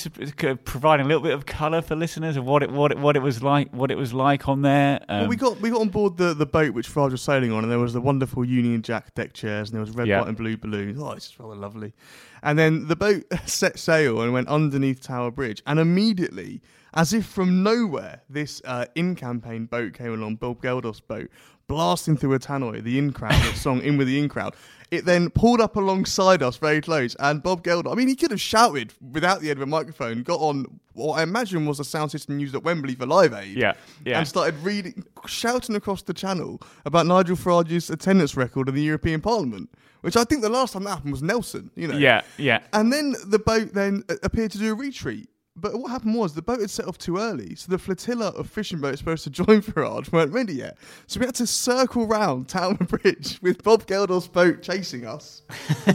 providing 0.65 1.05
a 1.05 1.07
little 1.07 1.21
bit 1.21 1.33
of 1.33 1.45
colour 1.45 1.81
for 1.81 1.95
listeners 1.95 2.37
of 2.37 2.45
what 2.45 2.63
it 2.63 2.71
what 2.71 2.91
it 2.91 2.97
what 2.97 3.15
it 3.15 3.21
was 3.21 3.43
like 3.43 3.71
what 3.71 3.91
it 3.91 3.97
was 3.97 4.13
like 4.13 4.47
on 4.47 4.63
there? 4.63 4.99
Um, 5.07 5.21
well, 5.21 5.29
we 5.29 5.35
got 5.35 5.61
we 5.61 5.69
got 5.69 5.81
on 5.81 5.89
board 5.89 6.17
the, 6.17 6.33
the 6.33 6.45
boat 6.45 6.73
which 6.73 6.89
Farage 6.89 7.11
was 7.11 7.21
sailing 7.21 7.51
on, 7.51 7.63
and 7.63 7.71
there 7.71 7.79
was 7.79 7.93
the 7.93 8.01
wonderful 8.01 8.43
Union 8.43 8.81
Jack 8.81 9.13
deck 9.13 9.33
chairs, 9.33 9.69
and 9.69 9.75
there 9.75 9.81
was 9.81 9.91
red, 9.91 10.07
yeah. 10.07 10.19
white, 10.19 10.29
and 10.29 10.37
blue 10.37 10.57
balloons. 10.57 10.99
Oh, 10.99 11.11
it's 11.11 11.39
rather 11.39 11.55
lovely. 11.55 11.93
And 12.41 12.57
then 12.57 12.87
the 12.87 12.95
boat 12.95 13.25
set 13.45 13.77
sail 13.77 14.21
and 14.21 14.33
went 14.33 14.47
underneath 14.47 15.01
Tower 15.01 15.29
Bridge, 15.29 15.61
and 15.67 15.79
immediately, 15.79 16.61
as 16.93 17.13
if 17.13 17.25
from 17.27 17.61
nowhere, 17.61 18.23
this 18.27 18.59
uh, 18.65 18.85
in 18.95 19.15
campaign 19.15 19.65
boat 19.65 19.93
came 19.93 20.13
along, 20.13 20.37
Bob 20.37 20.63
Geldof's 20.63 20.99
boat, 20.99 21.29
blasting 21.67 22.17
through 22.17 22.33
a 22.33 22.39
tannoy, 22.39 22.83
the 22.83 22.97
in 22.97 23.13
crowd, 23.13 23.33
the 23.43 23.55
song 23.55 23.81
"In 23.81 23.97
with 23.97 24.07
the 24.07 24.19
In 24.19 24.27
Crowd." 24.27 24.55
It 24.91 25.05
then 25.05 25.29
pulled 25.29 25.61
up 25.61 25.75
alongside 25.75 26.41
us 26.41 26.57
very 26.57 26.81
close, 26.81 27.15
and 27.19 27.43
Bob 27.43 27.63
Geldof, 27.63 27.91
I 27.91 27.95
mean, 27.95 28.07
he 28.07 28.15
could 28.15 28.31
have 28.31 28.41
shouted 28.41 28.93
without 29.11 29.39
the 29.39 29.51
end 29.51 29.59
of 29.59 29.63
a 29.63 29.67
microphone, 29.67 30.23
got 30.23 30.39
on 30.39 30.65
what 30.93 31.19
I 31.19 31.23
imagine 31.23 31.65
was 31.65 31.79
a 31.79 31.83
sound 31.83 32.11
system 32.11 32.39
used 32.39 32.55
at 32.55 32.63
Wembley 32.63 32.95
for 32.95 33.05
Live 33.05 33.33
Aid. 33.33 33.55
Yeah, 33.55 33.73
yeah. 34.03 34.17
And 34.17 34.27
started 34.27 34.55
reading, 34.63 35.05
shouting 35.27 35.75
across 35.75 36.01
the 36.01 36.13
channel 36.13 36.59
about 36.85 37.05
Nigel 37.05 37.35
Farage's 37.35 37.89
attendance 37.89 38.35
record 38.35 38.67
in 38.67 38.75
the 38.75 38.81
European 38.81 39.21
Parliament, 39.21 39.69
which 40.01 40.17
I 40.17 40.23
think 40.23 40.41
the 40.41 40.49
last 40.49 40.73
time 40.73 40.83
that 40.85 40.89
happened 40.89 41.11
was 41.11 41.21
Nelson, 41.21 41.69
you 41.75 41.87
know. 41.87 41.97
Yeah, 41.97 42.21
yeah. 42.37 42.61
And 42.73 42.91
then 42.91 43.15
the 43.25 43.39
boat 43.39 43.73
then 43.73 44.03
appeared 44.23 44.51
to 44.51 44.57
do 44.57 44.71
a 44.71 44.75
retreat 44.75 45.29
but 45.61 45.79
what 45.79 45.91
happened 45.91 46.15
was 46.15 46.33
the 46.33 46.41
boat 46.41 46.61
had 46.61 46.69
set 46.69 46.87
off 46.87 46.97
too 46.97 47.17
early, 47.17 47.55
so 47.55 47.71
the 47.71 47.77
flotilla 47.77 48.29
of 48.29 48.49
fishing 48.49 48.79
boats 48.79 48.99
supposed 48.99 49.23
to 49.25 49.29
join 49.29 49.61
Farage 49.61 50.11
weren't 50.11 50.31
ready 50.31 50.53
yet. 50.53 50.77
So 51.07 51.19
we 51.19 51.25
had 51.25 51.35
to 51.35 51.47
circle 51.47 52.07
round 52.07 52.47
Tower 52.47 52.73
Bridge 52.75 53.39
with 53.41 53.63
Bob 53.63 53.85
Geldof's 53.85 54.27
boat 54.27 54.61
chasing 54.61 55.05
us 55.05 55.43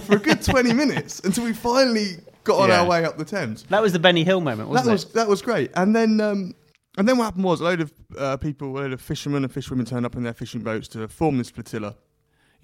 for 0.07 0.17
a 0.17 0.19
good 0.19 0.43
20 0.43 0.73
minutes 0.75 1.21
until 1.21 1.45
we 1.45 1.53
finally 1.53 2.17
got 2.45 2.61
on 2.61 2.69
yeah. 2.69 2.81
our 2.81 2.87
way 2.87 3.05
up 3.05 3.17
the 3.17 3.25
Thames. 3.25 3.65
That 3.65 3.83
was 3.83 3.93
the 3.93 3.99
Benny 3.99 4.25
Hill 4.25 4.41
moment, 4.41 4.69
wasn't 4.69 4.87
that 4.87 4.91
it? 4.91 4.93
Was, 4.93 5.05
that 5.13 5.29
was 5.29 5.43
great. 5.43 5.71
And 5.75 5.95
then 5.95 6.21
um, 6.21 6.55
and 6.97 7.09
then 7.09 7.19
what 7.19 7.25
happened 7.25 7.45
was 7.45 7.61
a 7.61 7.65
load 7.65 7.81
of 7.81 7.93
uh, 8.17 8.37
people, 8.37 8.69
a 8.69 8.81
load 8.81 8.93
of 8.93 9.01
fishermen 9.01 9.43
and 9.43 9.53
fishwomen 9.53 9.85
turned 9.85 10.07
up 10.07 10.15
in 10.15 10.23
their 10.23 10.35
fishing 10.35 10.61
boats 10.61 10.87
to 10.89 11.09
form 11.09 11.39
this 11.39 11.51
flotilla. 11.51 11.97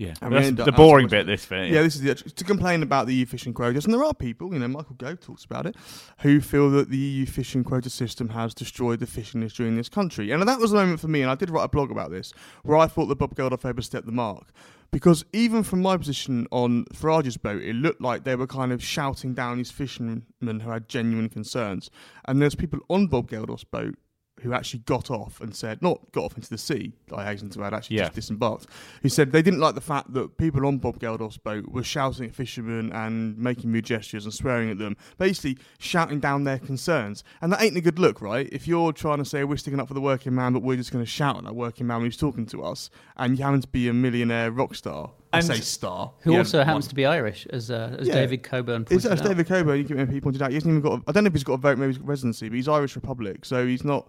Yeah, 0.01 0.15
that's 0.19 0.53
the 0.53 0.73
boring 0.73 1.09
bit. 1.09 1.27
This 1.27 1.45
bit, 1.45 1.69
yeah. 1.69 1.75
yeah. 1.75 1.83
this 1.83 1.97
is 1.97 2.01
the, 2.01 2.15
to 2.15 2.43
complain 2.45 2.83
about 2.83 3.07
the 3.07 3.15
EU 3.15 3.27
fishing 3.27 3.53
quotas, 3.53 3.85
and 3.85 3.93
there 3.93 4.03
are 4.03 4.15
people, 4.15 4.51
you 4.51 4.59
know, 4.59 4.67
Michael 4.67 4.95
Gove 4.95 5.21
talks 5.21 5.45
about 5.45 5.67
it, 5.67 5.77
who 6.21 6.41
feel 6.41 6.71
that 6.71 6.89
the 6.89 6.97
EU 6.97 7.27
fishing 7.27 7.63
quota 7.63 7.91
system 7.91 8.31
has 8.31 8.55
destroyed 8.55 9.01
the 9.01 9.07
fishing 9.07 9.43
industry 9.43 9.69
in 9.69 9.77
this 9.77 9.91
country. 9.91 10.31
And 10.31 10.43
that 10.49 10.59
was 10.59 10.71
the 10.71 10.79
moment 10.79 11.01
for 11.01 11.09
me, 11.09 11.21
and 11.21 11.31
I 11.31 11.35
did 11.35 11.51
write 11.51 11.65
a 11.65 11.69
blog 11.69 11.91
about 11.91 12.11
this, 12.11 12.33
where 12.63 12.79
I 12.79 12.87
thought 12.87 13.07
that 13.09 13.17
Bob 13.17 13.35
Geldof 13.35 13.67
overstepped 13.67 14.07
the 14.07 14.13
mark, 14.13 14.53
because 14.91 15.23
even 15.35 15.63
from 15.63 15.83
my 15.83 15.99
position 15.99 16.47
on 16.51 16.87
Farage's 16.95 17.37
boat, 17.37 17.61
it 17.61 17.75
looked 17.75 18.01
like 18.01 18.25
they 18.25 18.37
were 18.37 18.47
kind 18.47 18.73
of 18.73 18.83
shouting 18.83 19.35
down 19.35 19.59
these 19.59 19.71
fishermen 19.71 20.25
who 20.41 20.71
had 20.71 20.89
genuine 20.89 21.29
concerns, 21.29 21.91
and 22.25 22.41
there's 22.41 22.55
people 22.55 22.81
on 22.89 23.07
Bob 23.07 23.31
Geldof's 23.31 23.65
boat 23.65 23.97
who 24.43 24.53
actually 24.53 24.81
got 24.81 25.11
off 25.11 25.41
and 25.41 25.55
said, 25.55 25.83
not 25.83 26.01
got 26.13 26.25
off 26.25 26.37
into 26.37 26.49
the 26.51 26.59
sea, 26.59 26.93
I 27.15 27.25
hasten 27.25 27.51
to 27.51 27.65
add, 27.65 27.75
actually 27.75 27.97
yeah. 27.97 28.05
just 28.05 28.15
disembarked, 28.15 28.67
who 29.03 29.09
said 29.09 29.33
they 29.33 29.43
didn't 29.43 29.61
like 29.61 29.75
the 29.75 29.81
fact 29.81 30.13
that 30.15 30.37
people 30.39 30.67
on 30.67 30.79
Bob 30.79 30.99
Geldof's 30.99 31.37
boat 31.37 31.69
were 31.69 31.83
shouting 31.83 32.27
at 32.27 32.35
fishermen 32.35 32.93
and 32.93 33.37
making 33.39 33.73
rude 33.73 33.85
gestures 33.85 34.25
and 34.25 34.35
swearing 34.35 34.71
at 34.71 34.79
them, 34.79 34.97
basically 35.19 35.59
shouting 35.79 36.21
down 36.21 36.45
their 36.45 36.59
concerns. 36.59 37.25
And 37.41 37.53
that 37.53 37.63
ain't 37.63 37.77
a 37.77 37.81
good 37.81 37.99
look, 37.99 38.21
right? 38.21 38.49
If 38.53 38.67
you're 38.67 38.93
trying 38.93 39.19
to 39.19 39.25
say 39.25 39.45
we're 39.45 39.57
sticking 39.57 39.81
up 39.81 39.89
for 39.89 39.95
the 39.95 40.01
working 40.01 40.35
man, 40.35 40.53
but 40.53 40.63
we're 40.63 40.77
just 40.77 40.93
going 40.93 41.05
to 41.05 41.11
shout 41.11 41.37
at 41.37 41.45
that 41.45 41.55
working 41.55 41.87
man 41.87 42.01
who's 42.01 42.17
talking 42.17 42.47
to 42.47 42.65
us, 42.65 42.91
and 43.17 43.39
you 43.39 43.45
happen 43.45 43.61
to 43.61 43.69
be 43.69 43.89
a 43.89 43.93
millionaire 43.93 44.51
rock 44.51 44.75
star, 44.75 45.11
and 45.33 45.45
I 45.45 45.55
say 45.55 45.61
star. 45.61 46.13
Who 46.21 46.37
also 46.37 46.65
happens 46.65 46.89
to 46.89 46.95
be 46.95 47.07
Irish, 47.07 47.47
as, 47.51 47.71
uh, 47.71 47.97
as 48.01 48.09
yeah. 48.09 48.15
David 48.15 48.43
Coburn 48.43 48.85
pointed 48.85 48.97
it's, 48.97 49.21
As 49.21 49.21
David 49.21 49.47
Coburn, 49.47 50.09
he 50.11 50.21
pointed 50.21 50.43
out, 50.43 50.51
he 50.51 50.55
hasn't 50.55 50.71
even 50.71 50.81
got. 50.83 51.01
A, 51.01 51.03
I 51.07 51.13
don't 51.13 51.25
know 51.25 51.29
if 51.29 51.35
he's 51.35 51.45
got 51.45 51.55
a 51.55 51.59
vote, 51.59 51.79
maybe 51.79 51.93
he's 51.93 51.99
got 51.99 52.09
residency, 52.09 52.49
but 52.49 52.57
he's 52.57 52.69
Irish 52.69 52.97
Republic, 52.97 53.45
so 53.45 53.67
he's 53.67 53.85
not 53.85 54.09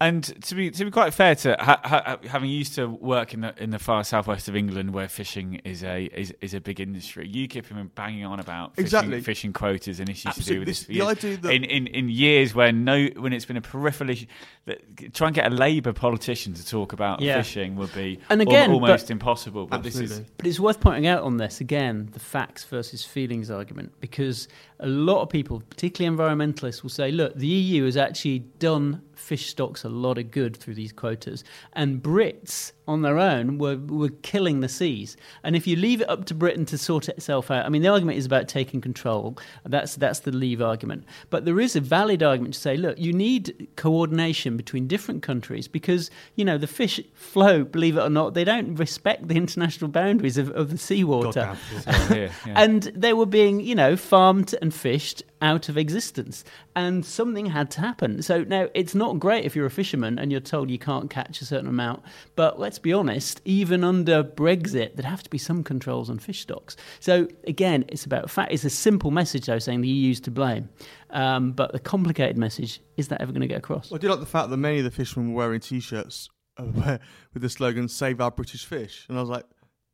and 0.00 0.22
to 0.44 0.54
be 0.54 0.70
to 0.70 0.84
be 0.84 0.90
quite 0.92 1.12
fair 1.12 1.34
to 1.34 1.56
ha, 1.58 1.80
ha, 1.82 2.18
having 2.28 2.48
used 2.48 2.76
to 2.76 2.86
work 2.86 3.34
in 3.34 3.40
the 3.40 3.54
in 3.60 3.70
the 3.70 3.80
far 3.80 4.04
southwest 4.04 4.48
of 4.48 4.54
England, 4.54 4.94
where 4.94 5.08
fishing 5.08 5.56
is 5.64 5.82
a 5.82 6.04
is, 6.04 6.32
is 6.40 6.54
a 6.54 6.60
big 6.60 6.80
industry, 6.80 7.28
UKIP 7.28 7.66
have 7.66 7.76
been 7.76 7.90
banging 7.96 8.24
on 8.24 8.38
about 8.38 8.76
fishing, 8.76 8.84
exactly. 8.84 9.20
fishing 9.20 9.52
quotas 9.52 9.98
and 9.98 10.08
issues 10.08 10.26
Absolutely. 10.26 10.52
to 10.52 10.54
do 10.54 10.60
with 10.60 10.68
this. 10.68 10.84
The 10.84 11.02
idea 11.02 11.36
that 11.38 11.52
in, 11.52 11.64
in, 11.64 11.86
in 11.88 12.08
years 12.08 12.54
when 12.54 12.84
no 12.84 13.08
when 13.16 13.32
it's 13.32 13.44
been 13.44 13.56
a 13.56 13.60
peripheral 13.60 14.10
issue, 14.10 14.26
that, 14.66 15.14
try 15.14 15.28
and 15.28 15.34
get 15.34 15.50
a 15.50 15.54
Labour 15.54 15.92
politician 15.92 16.54
to 16.54 16.64
talk 16.64 16.92
about 16.92 17.20
yeah. 17.20 17.42
fishing 17.42 17.74
would 17.74 17.92
be 17.92 18.20
and 18.30 18.40
again, 18.40 18.70
al- 18.70 18.76
almost 18.76 19.10
impossible. 19.10 19.66
But 19.66 19.86
absolutely. 19.86 20.06
this 20.06 20.18
is 20.18 20.30
but 20.36 20.46
it's 20.46 20.60
worth 20.60 20.78
pointing 20.78 21.08
out 21.08 21.24
on 21.24 21.38
this 21.38 21.60
again 21.60 22.08
the 22.12 22.20
facts 22.20 22.62
versus 22.62 23.04
feelings 23.04 23.50
argument 23.50 23.92
because 24.00 24.46
a 24.80 24.86
lot 24.86 25.22
of 25.22 25.28
people, 25.28 25.62
particularly 25.70 26.16
environmentalists, 26.16 26.82
will 26.82 26.90
say, 26.90 27.10
look, 27.10 27.34
the 27.34 27.46
EU 27.46 27.84
has 27.84 27.96
actually 27.96 28.40
done 28.58 29.02
fish 29.18 29.48
stocks 29.48 29.84
a 29.84 29.88
lot 29.88 30.16
of 30.16 30.30
good 30.30 30.56
through 30.56 30.74
these 30.74 30.92
quotas. 30.92 31.44
And 31.72 32.02
Brits 32.02 32.72
on 32.86 33.02
their 33.02 33.18
own 33.18 33.58
were, 33.58 33.76
were 33.76 34.08
killing 34.22 34.60
the 34.60 34.68
seas. 34.68 35.16
And 35.42 35.54
if 35.54 35.66
you 35.66 35.76
leave 35.76 36.00
it 36.00 36.08
up 36.08 36.24
to 36.26 36.34
Britain 36.34 36.64
to 36.66 36.78
sort 36.78 37.08
itself 37.08 37.50
out, 37.50 37.66
I 37.66 37.68
mean, 37.68 37.82
the 37.82 37.88
argument 37.88 38.16
is 38.16 38.24
about 38.24 38.48
taking 38.48 38.80
control. 38.80 39.36
That's, 39.64 39.96
that's 39.96 40.20
the 40.20 40.32
leave 40.32 40.62
argument. 40.62 41.04
But 41.28 41.44
there 41.44 41.60
is 41.60 41.76
a 41.76 41.80
valid 41.80 42.22
argument 42.22 42.54
to 42.54 42.60
say, 42.60 42.76
look, 42.76 42.98
you 42.98 43.12
need 43.12 43.68
coordination 43.76 44.56
between 44.56 44.86
different 44.86 45.22
countries 45.22 45.68
because, 45.68 46.10
you 46.36 46.44
know, 46.44 46.56
the 46.56 46.66
fish 46.66 47.00
flow, 47.12 47.64
believe 47.64 47.96
it 47.96 48.00
or 48.00 48.10
not, 48.10 48.34
they 48.34 48.44
don't 48.44 48.76
respect 48.76 49.28
the 49.28 49.36
international 49.36 49.90
boundaries 49.90 50.38
of, 50.38 50.50
of 50.52 50.70
the 50.70 50.78
seawater. 50.78 51.56
yeah, 51.86 52.14
yeah. 52.14 52.30
And 52.58 52.84
they 52.94 53.12
were 53.12 53.26
being, 53.26 53.60
you 53.60 53.74
know, 53.74 53.96
farmed 53.96 54.54
and 54.62 54.67
fished 54.70 55.22
out 55.40 55.68
of 55.68 55.76
existence. 55.76 56.44
And 56.74 57.04
something 57.04 57.46
had 57.46 57.70
to 57.72 57.80
happen. 57.80 58.22
So 58.22 58.44
now 58.44 58.68
it's 58.74 58.94
not 58.94 59.18
great 59.18 59.44
if 59.44 59.56
you're 59.56 59.66
a 59.66 59.70
fisherman 59.70 60.18
and 60.18 60.30
you're 60.30 60.40
told 60.40 60.70
you 60.70 60.78
can't 60.78 61.10
catch 61.10 61.40
a 61.40 61.44
certain 61.44 61.68
amount. 61.68 62.02
But 62.36 62.58
let's 62.58 62.78
be 62.78 62.92
honest, 62.92 63.40
even 63.44 63.84
under 63.84 64.22
Brexit, 64.22 64.94
there'd 64.94 65.04
have 65.04 65.22
to 65.22 65.30
be 65.30 65.38
some 65.38 65.64
controls 65.64 66.10
on 66.10 66.18
fish 66.18 66.40
stocks. 66.40 66.76
So 67.00 67.28
again, 67.46 67.84
it's 67.88 68.04
about 68.04 68.30
fact. 68.30 68.52
It's 68.52 68.64
a 68.64 68.70
simple 68.70 69.10
message, 69.10 69.46
though, 69.46 69.58
saying 69.58 69.80
the 69.80 69.88
EU's 69.88 70.20
to 70.20 70.30
blame. 70.30 70.68
Um, 71.10 71.52
but 71.52 71.72
the 71.72 71.80
complicated 71.80 72.36
message 72.36 72.80
is 72.96 73.08
that 73.08 73.20
ever 73.20 73.32
going 73.32 73.42
to 73.42 73.48
get 73.48 73.58
across? 73.58 73.90
Well, 73.90 73.98
I 73.98 74.00
do 74.00 74.08
like 74.08 74.20
the 74.20 74.26
fact 74.26 74.50
that 74.50 74.56
many 74.56 74.78
of 74.78 74.84
the 74.84 74.90
fishermen 74.90 75.32
were 75.32 75.38
wearing 75.38 75.60
T-shirts 75.60 76.28
uh, 76.58 76.98
with 77.32 77.42
the 77.42 77.48
slogan 77.48 77.88
"Save 77.88 78.20
our 78.20 78.30
British 78.30 78.64
fish," 78.64 79.06
and 79.08 79.16
I 79.16 79.20
was 79.20 79.30
like, 79.30 79.44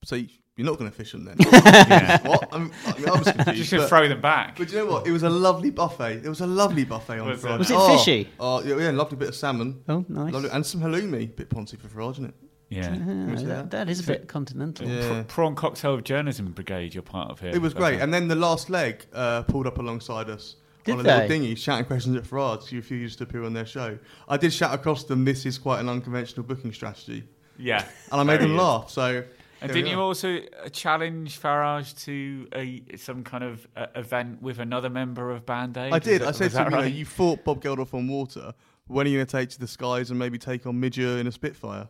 so 0.04 0.16
you're 0.56 0.66
not 0.66 0.78
going 0.78 0.90
to 0.90 0.96
fish 0.96 1.12
them 1.12 1.24
then? 1.24 1.36
yeah. 1.40 2.26
What? 2.28 2.48
I'm, 2.52 2.70
I, 2.86 2.98
mean, 2.98 3.08
I 3.08 3.18
was 3.18 3.32
confused. 3.32 3.58
Just 3.58 3.70
to 3.70 3.88
throw 3.88 4.08
them 4.08 4.20
back. 4.20 4.56
But 4.56 4.70
you 4.70 4.78
know 4.78 4.86
what? 4.86 5.06
It 5.06 5.10
was 5.10 5.24
a 5.24 5.30
lovely 5.30 5.70
buffet. 5.70 6.24
It 6.24 6.28
was 6.28 6.40
a 6.40 6.46
lovely 6.46 6.84
buffet 6.84 7.18
on 7.18 7.28
was 7.28 7.40
Friday. 7.40 7.58
Was 7.58 7.70
it 7.70 7.76
oh, 7.76 7.98
fishy? 7.98 8.28
Oh, 8.38 8.62
yeah, 8.62 8.76
yeah, 8.76 8.90
lovely 8.90 9.16
bit 9.16 9.28
of 9.28 9.34
salmon. 9.34 9.82
Oh, 9.88 10.04
nice. 10.08 10.32
Lovely, 10.32 10.50
and 10.50 10.64
some 10.64 10.80
halloumi. 10.80 11.34
Bit 11.34 11.50
poncy 11.50 11.78
for 11.78 11.88
Farage, 11.88 12.12
isn't 12.12 12.26
it? 12.26 12.34
Yeah, 12.70 12.94
yeah 12.94 13.34
that, 13.42 13.70
that 13.72 13.88
is 13.88 14.00
a 14.00 14.04
bit 14.04 14.28
continental. 14.28 14.88
Yeah. 14.88 15.24
Prawn 15.26 15.54
Cocktail 15.54 15.94
of 15.94 16.04
Journalism 16.04 16.50
Brigade, 16.52 16.94
you're 16.94 17.02
part 17.02 17.30
of 17.30 17.40
here. 17.40 17.50
It 17.50 17.60
was 17.60 17.74
great. 17.74 18.00
And 18.00 18.12
then 18.12 18.28
the 18.28 18.36
last 18.36 18.70
leg 18.70 19.04
uh, 19.12 19.42
pulled 19.42 19.66
up 19.66 19.78
alongside 19.78 20.30
us 20.30 20.56
did 20.84 20.92
on 20.92 21.00
a 21.00 21.02
they? 21.02 21.12
little 21.12 21.28
dinghy, 21.28 21.54
shouting 21.56 21.84
questions 21.84 22.16
at 22.16 22.24
Farage, 22.24 22.68
who 22.68 22.76
refused 22.76 23.18
to 23.18 23.24
appear 23.24 23.44
on 23.44 23.52
their 23.52 23.66
show. 23.66 23.98
I 24.28 24.36
did 24.36 24.52
shout 24.52 24.74
across 24.74 25.04
them, 25.04 25.24
this 25.24 25.46
is 25.46 25.58
quite 25.58 25.80
an 25.80 25.88
unconventional 25.88 26.44
booking 26.44 26.72
strategy. 26.72 27.24
Yeah. 27.58 27.84
And 28.10 28.20
I 28.20 28.24
made 28.24 28.40
them 28.40 28.56
laugh, 28.56 28.90
so... 28.90 29.24
And 29.60 29.72
didn't 29.72 29.90
you 29.90 30.00
also 30.00 30.38
uh, 30.64 30.68
challenge 30.70 31.40
Farage 31.40 32.04
to 32.04 32.46
a 32.54 32.82
some 32.96 33.22
kind 33.24 33.44
of 33.44 33.66
uh, 33.76 33.86
event 33.94 34.42
with 34.42 34.58
another 34.58 34.90
member 34.90 35.30
of 35.30 35.46
Band 35.46 35.76
Aid? 35.76 35.92
I 35.92 35.98
did. 35.98 36.20
that- 36.22 36.28
I 36.28 36.32
said 36.32 36.50
to 36.50 36.58
him, 36.64 36.70
that 36.72 36.84
you 36.84 36.90
know, 36.90 36.96
you 36.96 37.04
fought 37.04 37.44
Bob 37.44 37.62
Geldof 37.62 37.94
on 37.94 38.08
water. 38.08 38.52
When 38.86 39.06
are 39.06 39.10
you 39.10 39.16
going 39.18 39.26
to 39.26 39.32
take 39.38 39.48
to 39.50 39.58
the 39.60 39.66
skies 39.66 40.10
and 40.10 40.18
maybe 40.18 40.36
take 40.36 40.66
on 40.66 40.78
Midge 40.78 40.98
Ure 40.98 41.18
in 41.18 41.26
a 41.26 41.32
Spitfire? 41.32 41.88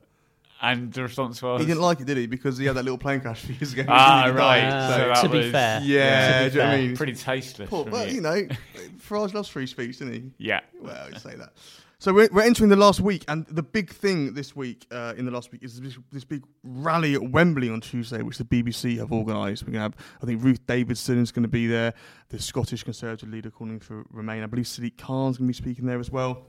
And 0.62 0.92
the 0.92 1.02
response 1.02 1.42
was, 1.42 1.60
He 1.60 1.66
didn't 1.66 1.82
like 1.82 2.00
it, 2.00 2.06
did 2.06 2.16
he? 2.16 2.26
Because 2.28 2.56
he 2.56 2.64
had 2.66 2.76
that 2.76 2.84
little 2.84 2.96
plane 2.96 3.20
crash 3.20 3.42
a 3.42 3.46
few 3.48 3.56
years 3.56 3.72
ago. 3.72 3.84
Ah, 3.88 4.26
right. 4.34 4.60
Uh, 4.62 4.96
so 4.96 5.14
So- 5.14 5.22
to 5.26 5.28
be 5.32 5.38
was- 5.38 5.50
fair, 5.50 5.80
yeah, 5.82 6.38
to 6.38 6.44
be 6.44 6.50
do 6.50 6.56
you 6.58 6.62
know 6.64 6.70
I 6.70 6.76
mean? 6.76 6.96
pretty 6.96 7.14
tasteless. 7.14 7.68
Poor, 7.68 7.82
from 7.82 7.92
well, 7.92 8.06
you. 8.06 8.14
you 8.14 8.20
know, 8.20 8.42
Farage 8.98 9.34
loves 9.34 9.48
free 9.48 9.66
speech, 9.66 9.98
didn't 9.98 10.14
he? 10.14 10.30
Yeah. 10.38 10.60
Well, 10.80 11.10
you 11.12 11.18
say 11.18 11.34
that. 11.34 11.52
So 12.04 12.12
we're, 12.12 12.28
we're 12.30 12.42
entering 12.42 12.68
the 12.68 12.76
last 12.76 13.00
week, 13.00 13.24
and 13.28 13.46
the 13.46 13.62
big 13.62 13.88
thing 13.88 14.34
this 14.34 14.54
week, 14.54 14.86
uh, 14.90 15.14
in 15.16 15.24
the 15.24 15.30
last 15.30 15.50
week, 15.52 15.62
is 15.62 15.80
this, 15.80 15.96
this 16.12 16.22
big 16.22 16.44
rally 16.62 17.14
at 17.14 17.30
Wembley 17.30 17.70
on 17.70 17.80
Tuesday, 17.80 18.20
which 18.20 18.36
the 18.36 18.44
BBC 18.44 18.98
have 18.98 19.10
organised. 19.10 19.62
We're 19.62 19.72
going 19.72 19.90
to 19.90 19.96
have, 19.96 20.18
I 20.22 20.26
think, 20.26 20.44
Ruth 20.44 20.66
Davidson 20.66 21.18
is 21.22 21.32
going 21.32 21.44
to 21.44 21.48
be 21.48 21.66
there, 21.66 21.94
the 22.28 22.38
Scottish 22.38 22.84
Conservative 22.84 23.30
leader 23.30 23.50
calling 23.50 23.80
for 23.80 24.04
Remain. 24.10 24.42
I 24.42 24.46
believe 24.48 24.66
Sadiq 24.66 24.98
Khan's 24.98 25.38
going 25.38 25.50
to 25.50 25.52
be 25.52 25.54
speaking 25.54 25.86
there 25.86 25.98
as 25.98 26.10
well. 26.10 26.44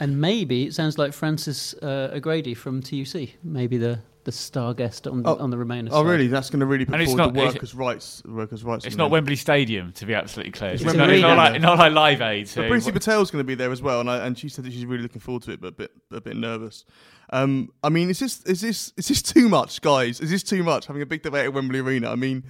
And 0.00 0.20
maybe 0.20 0.64
it 0.66 0.74
sounds 0.74 0.98
like 0.98 1.12
Frances 1.12 1.74
uh, 1.82 2.10
O'Grady 2.12 2.54
from 2.54 2.82
TUC, 2.82 3.30
maybe 3.44 3.76
the, 3.76 4.00
the 4.24 4.32
star 4.32 4.74
guest 4.74 5.06
on 5.06 5.22
the, 5.22 5.28
Oh. 5.28 5.36
on 5.36 5.50
the 5.50 5.56
Remainers. 5.56 5.90
Oh, 5.92 6.02
side. 6.02 6.10
really? 6.10 6.26
That's 6.26 6.50
going 6.50 6.60
to 6.60 6.66
really 6.66 6.84
put 6.84 6.94
And 6.94 7.02
it's 7.02 7.12
forward 7.12 7.26
not- 7.26 7.34
the 7.34 7.40
it's- 7.40 7.54
workers' 7.54 7.74
rights. 7.74 8.22
Workers' 8.26 8.64
rights. 8.64 8.84
It's 8.86 8.96
not 8.96 9.04
there. 9.06 9.12
Wembley 9.12 9.36
Stadium, 9.36 9.92
to 9.92 10.06
be 10.06 10.14
absolutely 10.14 10.50
clear. 10.52 10.70
It's, 10.70 10.82
It's 10.82 10.92
not, 10.94 10.98
Wembley 11.00 11.16
it's 11.18 11.22
not 11.22 11.36
like, 11.36 11.60
not 11.60 11.78
like 11.78 11.92
Live 11.92 12.20
Aid. 12.22 12.48
So 12.48 12.62
But 12.62 12.70
Priti 12.72 12.92
Patel's 12.92 13.30
going 13.30 13.40
to 13.44 13.46
be 13.46 13.54
there 13.54 13.70
as 13.70 13.82
well, 13.82 14.00
and, 14.00 14.10
I, 14.10 14.26
and 14.26 14.36
she 14.36 14.48
said 14.48 14.64
that 14.64 14.72
she's 14.72 14.84
really 14.86 15.02
looking 15.04 15.20
forward 15.20 15.42
to 15.44 15.52
it, 15.52 15.60
but 15.60 15.68
a 15.68 15.72
bit 15.72 15.92
a 16.10 16.20
bit 16.20 16.36
nervous. 16.36 16.84
Um, 17.30 17.70
I 17.82 17.88
mean, 17.88 18.10
is 18.10 18.18
this 18.18 18.42
is 18.44 18.60
this 18.60 18.92
is 18.96 19.08
this 19.08 19.22
too 19.22 19.48
much, 19.48 19.80
guys? 19.80 20.20
Is 20.20 20.30
this 20.30 20.42
too 20.42 20.62
much 20.64 20.86
having 20.86 21.02
a 21.02 21.06
big 21.06 21.22
debate 21.22 21.44
at 21.46 21.52
Wembley 21.54 21.78
Arena? 21.78 22.10
I 22.10 22.16
mean, 22.16 22.44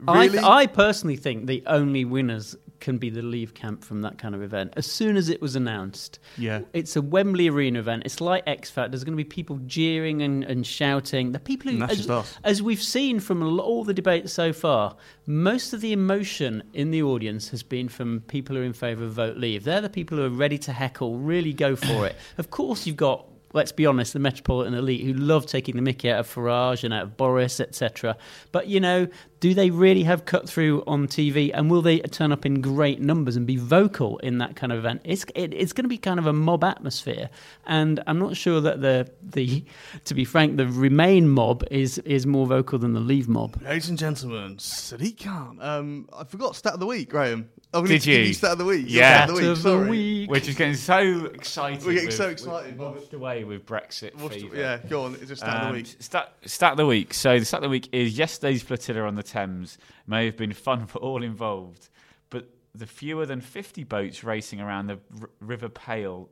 really? 0.00 0.38
I, 0.38 0.58
I 0.62 0.66
personally 0.66 1.16
think 1.16 1.46
the 1.46 1.62
only 1.66 2.04
winners 2.04 2.56
can 2.82 2.98
be 2.98 3.08
the 3.08 3.22
Leave 3.22 3.54
camp 3.54 3.82
from 3.82 4.02
that 4.02 4.18
kind 4.18 4.34
of 4.34 4.42
event. 4.42 4.74
As 4.76 4.84
soon 4.84 5.16
as 5.16 5.30
it 5.30 5.40
was 5.40 5.56
announced, 5.56 6.18
Yeah. 6.36 6.60
it's 6.74 6.96
a 6.96 7.00
Wembley 7.00 7.48
Arena 7.48 7.78
event. 7.78 8.02
It's 8.04 8.20
like 8.20 8.42
X 8.46 8.68
Factor. 8.68 8.90
There's 8.90 9.04
going 9.04 9.16
to 9.16 9.24
be 9.24 9.28
people 9.28 9.58
jeering 9.66 10.20
and, 10.20 10.44
and 10.44 10.66
shouting. 10.66 11.32
The 11.32 11.38
people 11.38 11.72
who, 11.72 11.82
as, 11.84 12.10
as 12.44 12.60
we've 12.62 12.82
seen 12.82 13.20
from 13.20 13.58
all 13.60 13.84
the 13.84 13.94
debates 13.94 14.32
so 14.32 14.52
far, 14.52 14.96
most 15.26 15.72
of 15.72 15.80
the 15.80 15.92
emotion 15.92 16.62
in 16.74 16.90
the 16.90 17.02
audience 17.02 17.48
has 17.50 17.62
been 17.62 17.88
from 17.88 18.20
people 18.26 18.56
who 18.56 18.62
are 18.62 18.66
in 18.66 18.72
favour 18.74 19.04
of 19.04 19.12
vote 19.12 19.36
Leave. 19.38 19.64
They're 19.64 19.80
the 19.80 19.88
people 19.88 20.18
who 20.18 20.24
are 20.24 20.28
ready 20.28 20.58
to 20.58 20.72
heckle, 20.72 21.16
really 21.16 21.52
go 21.54 21.76
for 21.76 22.06
it. 22.06 22.16
Of 22.36 22.50
course, 22.50 22.86
you've 22.86 22.96
got 22.96 23.26
let's 23.54 23.72
be 23.72 23.84
honest, 23.86 24.14
the 24.14 24.18
metropolitan 24.18 24.74
elite 24.74 25.02
who 25.04 25.12
love 25.12 25.46
taking 25.46 25.76
the 25.76 25.82
mickey 25.82 26.10
out 26.10 26.20
of 26.20 26.26
Farage 26.34 26.84
and 26.84 26.94
out 26.94 27.02
of 27.02 27.16
Boris, 27.16 27.60
etc. 27.60 28.16
But, 28.50 28.66
you 28.66 28.80
know, 28.80 29.08
do 29.42 29.54
they 29.54 29.70
really 29.70 30.04
have 30.04 30.24
cut 30.24 30.48
through 30.48 30.84
on 30.86 31.08
TV 31.08 31.50
and 31.52 31.68
will 31.68 31.82
they 31.82 31.98
turn 31.98 32.30
up 32.30 32.46
in 32.46 32.60
great 32.60 33.00
numbers 33.00 33.34
and 33.34 33.44
be 33.44 33.56
vocal 33.56 34.18
in 34.18 34.38
that 34.38 34.54
kind 34.54 34.70
of 34.72 34.78
event? 34.78 35.00
It's, 35.02 35.24
it, 35.34 35.52
it's 35.52 35.72
going 35.72 35.82
to 35.82 35.88
be 35.88 35.98
kind 35.98 36.20
of 36.20 36.28
a 36.28 36.32
mob 36.32 36.62
atmosphere. 36.62 37.28
And 37.66 38.00
I'm 38.06 38.20
not 38.20 38.36
sure 38.36 38.60
that 38.60 38.80
the, 38.82 39.10
the 39.20 39.64
to 40.04 40.14
be 40.14 40.24
frank, 40.24 40.58
the 40.58 40.68
Remain 40.68 41.28
mob 41.28 41.64
is, 41.72 41.98
is 41.98 42.24
more 42.24 42.46
vocal 42.46 42.78
than 42.78 42.92
the 42.92 43.00
Leave 43.00 43.28
mob. 43.28 43.60
Ladies 43.62 43.88
and 43.88 43.98
gentlemen, 43.98 44.58
Sadiq 44.58 45.24
Khan. 45.24 45.58
Um, 45.60 46.08
I 46.16 46.22
forgot 46.22 46.54
stat 46.54 46.74
of 46.74 46.80
the 46.80 46.86
week, 46.86 47.10
Graeme. 47.10 47.48
I'm 47.74 47.84
Did 47.86 48.02
give 48.02 48.26
you? 48.28 48.34
stat 48.34 48.52
of 48.52 48.58
the 48.58 48.64
week. 48.66 48.84
Yeah. 48.86 49.24
Stat 49.24 49.30
of 49.30 49.34
the 49.34 49.40
week. 49.42 49.50
of 49.50 49.62
the 49.62 49.70
sorry. 49.70 49.88
week. 49.90 50.30
We're 50.30 50.40
just 50.40 50.58
getting 50.58 50.74
so 50.76 51.24
excited. 51.34 51.84
We're 51.84 51.94
getting 51.94 52.08
with- 52.08 52.14
so 52.16 52.24
with- 52.26 52.32
excited, 52.34 52.78
Bob. 52.78 52.94
washed 52.96 53.12
away 53.14 53.42
with 53.44 53.66
Brexit 53.66 54.14
What's- 54.14 54.36
Yeah, 54.54 54.78
go 54.88 55.04
on. 55.04 55.14
It's 55.20 55.30
a 55.32 55.36
stat 55.36 55.48
of 55.48 55.60
the 55.62 55.66
Um, 55.68 55.72
week. 55.72 55.96
Stat, 55.98 56.32
stat 56.44 56.72
of 56.72 56.76
the 56.76 56.86
week. 56.86 57.12
So 57.14 57.38
the 57.40 57.44
stat 57.46 57.58
of 57.58 57.62
the 57.62 57.68
week 57.70 57.88
is 57.90 58.16
yesterday's 58.16 58.62
flotilla 58.62 59.04
on 59.06 59.14
the 59.14 59.22
Thames 59.32 59.78
may 60.06 60.26
have 60.26 60.36
been 60.36 60.52
fun 60.52 60.86
for 60.92 60.98
all 60.98 61.22
involved, 61.22 61.88
but 62.30 62.48
the 62.74 62.86
fewer 62.86 63.26
than 63.26 63.40
50 63.40 63.84
boats 63.84 64.22
racing 64.24 64.60
around 64.60 64.86
the 64.86 64.98
r- 65.20 65.30
River 65.40 65.68
Pale. 65.68 66.28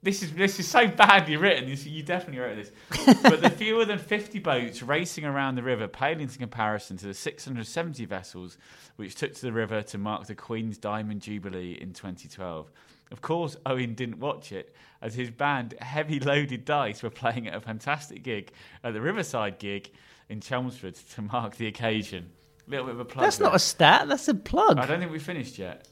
This 0.00 0.22
is 0.22 0.32
this 0.32 0.60
is 0.60 0.68
so 0.68 0.86
badly 0.86 1.36
written. 1.36 1.68
This, 1.68 1.84
you 1.84 2.04
definitely 2.04 2.40
wrote 2.40 2.54
this. 2.54 2.70
but 3.22 3.42
the 3.42 3.50
fewer 3.62 3.84
than 3.84 3.98
50 3.98 4.38
boats 4.38 4.80
racing 4.80 5.24
around 5.24 5.56
the 5.56 5.62
river 5.64 5.88
pale 5.88 6.20
into 6.20 6.38
comparison 6.38 6.96
to 6.98 7.06
the 7.06 7.14
670 7.14 8.04
vessels 8.04 8.58
which 8.94 9.16
took 9.16 9.34
to 9.34 9.42
the 9.42 9.52
river 9.52 9.82
to 9.82 9.98
mark 9.98 10.26
the 10.28 10.36
Queen's 10.36 10.78
Diamond 10.78 11.22
Jubilee 11.22 11.72
in 11.80 11.92
2012. 11.92 12.70
Of 13.10 13.20
course, 13.22 13.56
Owen 13.66 13.94
didn't 13.94 14.20
watch 14.20 14.52
it, 14.52 14.74
as 15.02 15.14
his 15.14 15.30
band 15.30 15.74
Heavy 15.80 16.20
Loaded 16.20 16.64
Dice 16.64 17.02
were 17.02 17.10
playing 17.10 17.48
at 17.48 17.54
a 17.54 17.60
fantastic 17.60 18.22
gig 18.22 18.52
at 18.84 18.92
the 18.92 19.00
Riverside 19.00 19.58
gig 19.58 19.90
in 20.28 20.40
Chelmsford 20.40 20.94
to 21.14 21.22
mark 21.22 21.56
the 21.56 21.66
occasion. 21.66 22.30
A 22.66 22.70
little 22.70 22.86
bit 22.86 22.94
of 22.94 23.00
a 23.00 23.04
plug. 23.04 23.24
That's 23.24 23.40
not 23.40 23.54
a 23.54 23.58
stat, 23.58 24.08
that's 24.08 24.28
a 24.28 24.34
plug. 24.34 24.78
I 24.78 24.86
don't 24.86 25.00
think 25.00 25.10
we 25.10 25.18
finished 25.18 25.58
yet. 25.58 25.88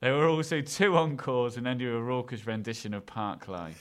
There 0.00 0.14
were 0.16 0.28
also 0.28 0.60
two 0.60 0.96
encores 0.96 1.56
and 1.56 1.66
then 1.66 1.78
do 1.78 1.96
a 1.96 2.00
raucous 2.00 2.46
rendition 2.46 2.94
of 2.94 3.04
Parklife. 3.04 3.74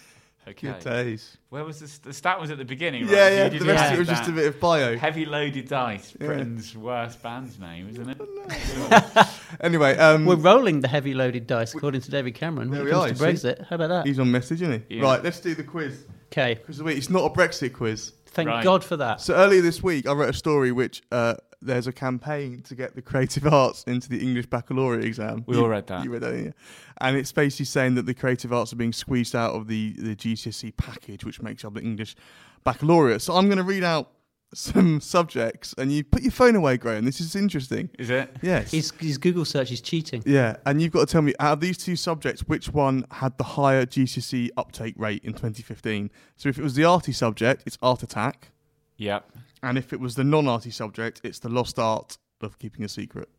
Okay. 0.48 0.67
Good 0.67 0.80
days. 0.80 1.38
Where 1.50 1.63
was 1.63 1.80
the, 1.80 2.08
the 2.08 2.13
stat? 2.13 2.39
Was 2.39 2.50
at 2.50 2.58
the 2.58 2.65
beginning, 2.65 3.04
right? 3.04 3.12
Yeah, 3.12 3.30
yeah. 3.30 3.50
The 3.50 3.65
rest 3.65 3.86
of 3.86 3.93
it 3.93 4.00
was 4.00 4.08
just 4.08 4.28
a 4.28 4.32
bit 4.32 4.48
of 4.48 4.60
bio. 4.60 4.98
Heavy 4.98 5.26
Loaded 5.26 5.67
Dice, 5.67 6.12
Britain's 6.13 6.76
worst 6.76 7.22
band's 7.22 7.60
name, 7.60 7.89
isn't 7.89 8.10
it? 8.10 8.19
Anyway, 9.62 9.98
um, 9.98 10.26
We're 10.26 10.36
rolling 10.36 10.82
the 10.82 10.88
heavy 10.88 11.13
loaded 11.13 11.48
dice, 11.48 11.74
according 11.74 12.02
to 12.02 12.12
David 12.12 12.36
Cameron, 12.36 12.69
when 12.69 12.80
There 12.80 12.88
it 12.88 12.91
we 12.91 12.91
comes 12.91 13.22
are, 13.22 13.32
to 13.32 13.38
see. 13.38 13.48
Brexit. 13.48 13.67
How 13.67 13.76
about 13.76 13.88
that? 13.88 14.06
he's 14.06 14.19
on 14.19 14.32
message, 14.32 14.62
isn't 14.62 14.86
he? 14.88 14.98
Yeah. 14.98 15.04
Right, 15.04 15.24
let's 15.24 15.39
do 15.39 15.56
the 15.56 15.63
quiz. 15.63 16.06
Okay, 16.32 16.56
Quiz 16.56 16.78
of 16.78 16.86
the 16.86 16.89
week. 16.89 16.98
It's 16.98 17.10
not 17.10 17.26
a 17.26 17.30
Brexit 17.30 17.74
quiz. 17.74 18.13
Thank 18.30 18.48
Right. 18.50 18.63
God 18.63 18.84
for 18.84 18.98
that. 18.98 19.22
So 19.22 19.34
earlier 19.36 19.62
this 19.62 19.82
week, 19.84 20.08
I 20.08 20.13
wrote 20.13 20.30
a 20.30 20.34
story 20.34 20.72
which 20.72 21.02
uh, 21.12 21.36
there's 21.62 21.88
a 21.88 21.92
campaign 21.92 22.62
to 22.63 22.76
get 22.76 22.96
the 22.96 23.02
creative 23.02 23.46
arts 23.54 23.84
into 23.84 24.10
the 24.10 24.20
English 24.20 24.46
baccalaureate 24.48 25.04
exam. 25.06 25.44
We 25.48 25.56
You- 25.56 25.63
all 25.63 25.70
read 25.70 25.88
that. 25.88 26.04
You 26.04 26.12
read 26.12 26.22
that, 26.22 26.32
didn't? 26.32 26.56
And 27.02 27.18
it's 27.18 27.32
basically 27.32 27.65
saying 27.65 27.96
that 27.96 28.06
the 28.06 28.13
creative 28.13 28.52
arts 28.54 28.72
are 28.74 28.78
being 28.78 28.94
squeezed 28.94 29.36
out 29.36 29.54
of 29.56 29.68
the, 29.68 29.94
the 29.98 30.15
GCSE 30.15 30.76
package, 30.78 31.24
which 31.26 31.42
makes 31.42 31.63
up 31.65 31.74
the 31.74 31.82
English 31.82 32.15
baccalaureate. 32.63 33.22
So 33.22 33.36
I'm 33.36 33.46
going 33.46 33.58
to 33.58 33.63
read 33.63 33.84
out 33.84 34.12
some 34.53 34.99
subjects, 35.01 35.75
and 35.77 35.91
you 35.91 36.03
put 36.03 36.21
your 36.23 36.31
phone 36.31 36.55
away, 36.55 36.77
Graeme. 36.77 37.05
This 37.05 37.21
is 37.21 37.35
interesting. 37.35 37.89
Is 37.99 38.09
it? 38.09 38.35
Yes. 38.41 38.71
His, 38.71 38.91
his 38.99 39.17
Google 39.17 39.45
search 39.45 39.71
is 39.71 39.81
cheating. 39.81 40.23
yeah, 40.25 40.55
and 40.65 40.81
you've 40.81 40.91
got 40.91 41.07
to 41.07 41.12
tell 41.12 41.21
me 41.21 41.33
out 41.39 41.53
of 41.53 41.59
these 41.59 41.77
two 41.77 41.95
subjects, 41.95 42.41
which 42.47 42.69
one 42.73 43.05
had 43.12 43.38
the 43.38 43.43
higher 43.43 43.85
GCSE 43.85 44.33
E 44.33 44.51
uptake 44.57 44.95
rate 44.97 45.23
in 45.23 45.33
2015? 45.33 46.09
So 46.35 46.49
if 46.49 46.57
it 46.57 46.63
was 46.63 46.75
the 46.75 46.85
arty 46.85 47.12
subject, 47.12 47.63
it's 47.65 47.77
Art 47.81 48.03
Attack. 48.03 48.49
Yep. 48.97 49.29
And 49.62 49.77
if 49.77 49.93
it 49.93 49.99
was 49.99 50.15
the 50.15 50.23
non-arty 50.23 50.71
subject, 50.71 51.21
it's 51.23 51.39
the 51.39 51.49
lost 51.49 51.77
art 51.79 52.17
of 52.41 52.57
keeping 52.59 52.83
a 52.85 52.89
secret. 52.89 53.29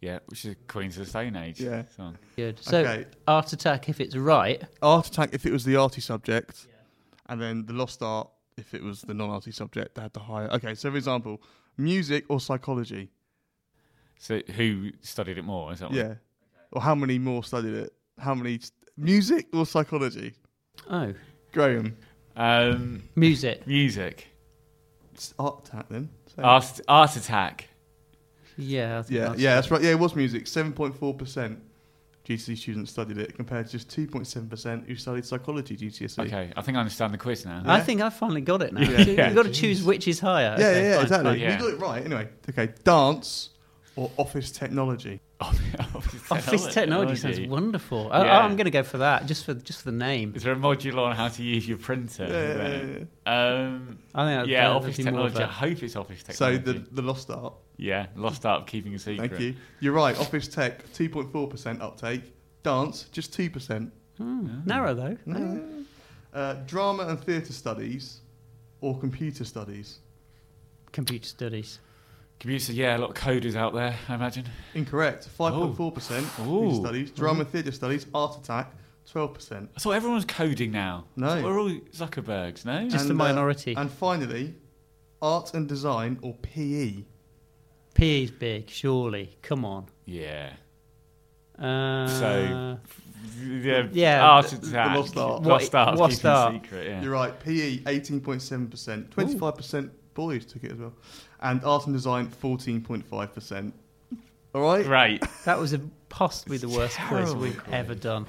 Yeah, 0.00 0.18
which 0.26 0.44
is 0.44 0.56
Queens 0.68 0.96
of 0.98 1.04
the 1.04 1.10
Stone 1.10 1.36
Age. 1.36 1.60
Yeah. 1.60 1.84
song. 1.96 2.18
Good. 2.36 2.58
So, 2.62 2.80
Okay. 2.80 3.06
Art 3.26 3.52
Attack, 3.52 3.88
if 3.88 4.00
it's 4.00 4.14
right, 4.16 4.62
Art 4.82 5.06
attack 5.08 5.30
if 5.32 5.46
it 5.46 5.52
was 5.52 5.64
the 5.64 5.76
arty 5.76 6.00
subject, 6.00 6.66
and 7.28 7.40
then 7.40 7.64
the 7.66 7.72
lost 7.72 8.02
art 8.02 8.28
if 8.56 8.74
it 8.74 8.82
was 8.82 9.02
the 9.02 9.14
non-arty 9.14 9.50
subject 9.52 9.94
they 9.94 10.02
had 10.02 10.12
the 10.12 10.20
higher. 10.20 10.48
Okay, 10.52 10.74
so 10.74 10.90
for 10.90 10.96
example, 10.96 11.42
music 11.76 12.24
or 12.28 12.40
psychology. 12.40 13.10
So 14.18 14.40
who 14.56 14.90
studied 15.02 15.38
it 15.38 15.44
more? 15.44 15.72
Is 15.72 15.80
that 15.80 15.90
what- 15.90 15.96
Yeah. 15.98 16.14
Or 16.72 16.80
how 16.82 16.94
many 16.94 17.18
more 17.18 17.44
studied 17.44 17.74
it? 17.74 17.92
How 18.18 18.34
many 18.34 18.58
st- 18.58 18.72
music 18.96 19.46
or 19.52 19.66
psychology? 19.66 20.34
oh, 20.90 21.12
Graeme. 21.52 21.96
Um, 22.34 23.02
music. 23.14 23.66
music. 23.66 24.28
It's 25.12 25.32
art 25.38 25.68
attack 25.68 25.88
then. 25.88 26.10
So- 26.34 26.42
Art, 26.42 26.80
art 26.88 27.16
Attack. 27.16 27.68
Yeah. 28.58 28.98
I 28.98 29.02
think 29.02 29.18
yeah, 29.18 29.34
yeah, 29.36 29.54
that's 29.56 29.70
right. 29.70 29.82
Yeah, 29.82 29.90
it 29.90 29.98
was 29.98 30.14
music. 30.16 30.46
Seven 30.46 30.72
point 30.72 30.96
four 30.96 31.14
percent 31.14 31.58
GCSE 32.26 32.56
students 32.58 32.90
studied 32.90 33.18
it, 33.18 33.34
compared 33.36 33.66
to 33.66 33.72
just 33.72 33.88
two 33.88 34.06
point 34.06 34.26
seven 34.26 34.48
percent 34.48 34.84
who 34.86 34.96
studied 34.96 35.24
psychology 35.24 35.76
GCSE. 35.76 36.18
Okay, 36.26 36.52
I 36.56 36.62
think 36.62 36.76
I 36.76 36.80
understand 36.80 37.14
the 37.14 37.18
quiz 37.18 37.44
now. 37.44 37.62
I 37.64 37.80
think 37.80 38.00
I 38.00 38.10
finally 38.10 38.40
got 38.40 38.62
it 38.62 38.72
now. 38.72 38.80
Yeah. 38.80 39.26
You've 39.28 39.34
got 39.36 39.44
to 39.44 39.52
choose 39.52 39.82
which 39.84 40.08
is 40.08 40.18
higher. 40.20 40.56
Yeah, 40.58 40.66
Okay, 40.66 40.82
yeah, 40.82 40.88
yeah, 40.88 40.94
fine, 40.96 41.02
exactly. 41.04 41.30
fine. 41.30 41.40
Yeah. 41.40 41.52
You 41.52 41.58
got 41.58 41.72
it 41.74 41.80
right. 41.80 42.04
Anyway, 42.04 42.28
okay, 42.50 42.72
dance 42.84 43.50
or 43.96 44.10
office 44.18 44.50
technology. 44.50 45.20
Office 45.40 46.30
Office 46.30 46.66
technology 46.74 47.16
sounds 47.16 47.40
wonderful. 47.40 48.10
I, 48.10 48.24
Yeah. 48.24 48.38
I'm 48.40 48.56
going 48.56 48.64
to 48.66 48.70
go 48.70 48.82
for 48.82 48.98
that 48.98 49.26
just 49.26 49.44
for 49.44 49.52
just 49.54 49.80
for 49.82 49.90
the 49.90 49.96
name. 49.96 50.32
Is 50.34 50.42
there 50.44 50.52
a 50.54 50.56
module 50.56 50.98
on 50.98 51.14
how 51.16 51.28
to 51.28 51.42
use 51.42 51.68
your 51.68 51.76
printer? 51.78 52.24
Yeah, 52.24 52.32
Is 52.38 52.56
there? 52.56 53.06
Um, 53.26 53.98
I 54.14 54.24
think 54.24 54.36
that'd- 54.38 54.50
yeah, 54.50 54.68
that'd 54.68 54.76
office 54.82 54.96
technology. 54.96 55.42
I 55.42 55.46
hope 55.46 55.82
it's 55.82 55.96
office 55.96 56.22
So 56.30 56.52
technology. 56.56 56.84
the 56.90 56.94
the 56.94 57.02
lost 57.02 57.30
art. 57.30 57.54
yeah, 57.76 58.06
lost 58.16 58.46
art 58.46 58.62
of 58.62 58.66
keeping 58.66 58.94
a 58.94 58.98
secret. 58.98 59.30
Thank 59.30 59.42
you. 59.42 59.54
You're 59.80 59.92
right. 59.94 60.18
Office 60.18 60.48
tech, 60.48 60.90
two 60.94 61.08
point 61.10 61.30
four 61.32 61.48
percent 61.48 61.82
uptake. 61.82 62.22
Dance, 62.62 63.04
just 63.12 63.32
two 63.34 63.50
percent. 63.50 63.92
Hmm, 64.18 64.60
Narrow 64.64 64.94
though. 64.94 65.16
Uh, 66.32 66.54
drama 66.66 67.06
and 67.08 67.20
theatre 67.20 67.52
studies, 67.52 68.20
or 68.80 68.98
computer 68.98 69.44
studies. 69.44 69.98
Computer 70.92 71.26
studies. 71.26 71.78
Computer, 72.38 72.72
yeah, 72.72 72.96
a 72.96 72.98
lot 72.98 73.10
of 73.10 73.16
coders 73.16 73.56
out 73.56 73.72
there, 73.74 73.96
I 74.08 74.14
imagine. 74.14 74.44
Incorrect. 74.74 75.26
Five 75.28 75.54
point 75.54 75.76
four 75.76 75.90
percent 75.90 76.26
Ooh. 76.46 76.74
studies. 76.74 77.10
Drama 77.10 77.40
and 77.40 77.48
theatre 77.48 77.72
studies. 77.72 78.06
Art 78.14 78.36
attack, 78.36 78.72
twelve 79.10 79.32
percent. 79.34 79.70
I 79.76 79.80
thought 79.80 79.92
everyone 79.92 80.16
was 80.16 80.26
coding 80.26 80.70
now. 80.70 81.04
No. 81.16 81.28
I 81.28 81.42
we're 81.42 81.58
all 81.58 81.70
Zuckerbergs, 81.70 82.64
no? 82.66 82.88
Just 82.88 83.08
a 83.08 83.14
minority. 83.14 83.74
and 83.74 83.90
finally, 83.90 84.54
art 85.22 85.54
and 85.54 85.66
design, 85.66 86.18
or 86.20 86.34
PE? 86.42 87.04
PE's 87.94 88.30
big, 88.30 88.68
surely. 88.68 89.36
Come 89.40 89.64
on. 89.64 89.86
Yeah. 90.04 90.52
Uh, 91.58 92.06
So, 92.06 92.78
yeah, 93.42 93.88
yeah, 93.92 94.22
art 94.26 94.44
the- 94.46 94.56
and 94.56 94.62
the 94.62 94.66
design. 94.66 94.96
lost 94.96 95.16
art. 95.16 95.40
What- 95.42 95.48
Lost 95.48 95.74
art, 95.74 95.96
lost 95.98 96.16
keeping 96.16 96.30
art. 96.30 96.52
secret, 96.64 96.86
yeah. 96.86 97.02
You're 97.02 97.12
right. 97.12 97.40
PE, 97.40 97.78
18.7%. 97.86 99.08
25% 99.08 99.90
boys 100.12 100.44
took 100.44 100.64
it 100.64 100.72
as 100.72 100.78
well. 100.78 100.92
And 101.40 101.62
art 101.64 101.86
and 101.86 101.94
design, 101.94 102.28
14.5%. 102.28 103.72
All 104.54 104.62
right? 104.62 104.84
Great. 104.84 105.22
that 105.44 105.58
was 105.58 105.72
a, 105.72 105.80
possibly 106.08 106.56
the 106.56 106.68
worst 106.68 106.98
quiz 107.08 107.34
we've 107.34 107.60
ever 107.72 107.94
done. 107.94 108.26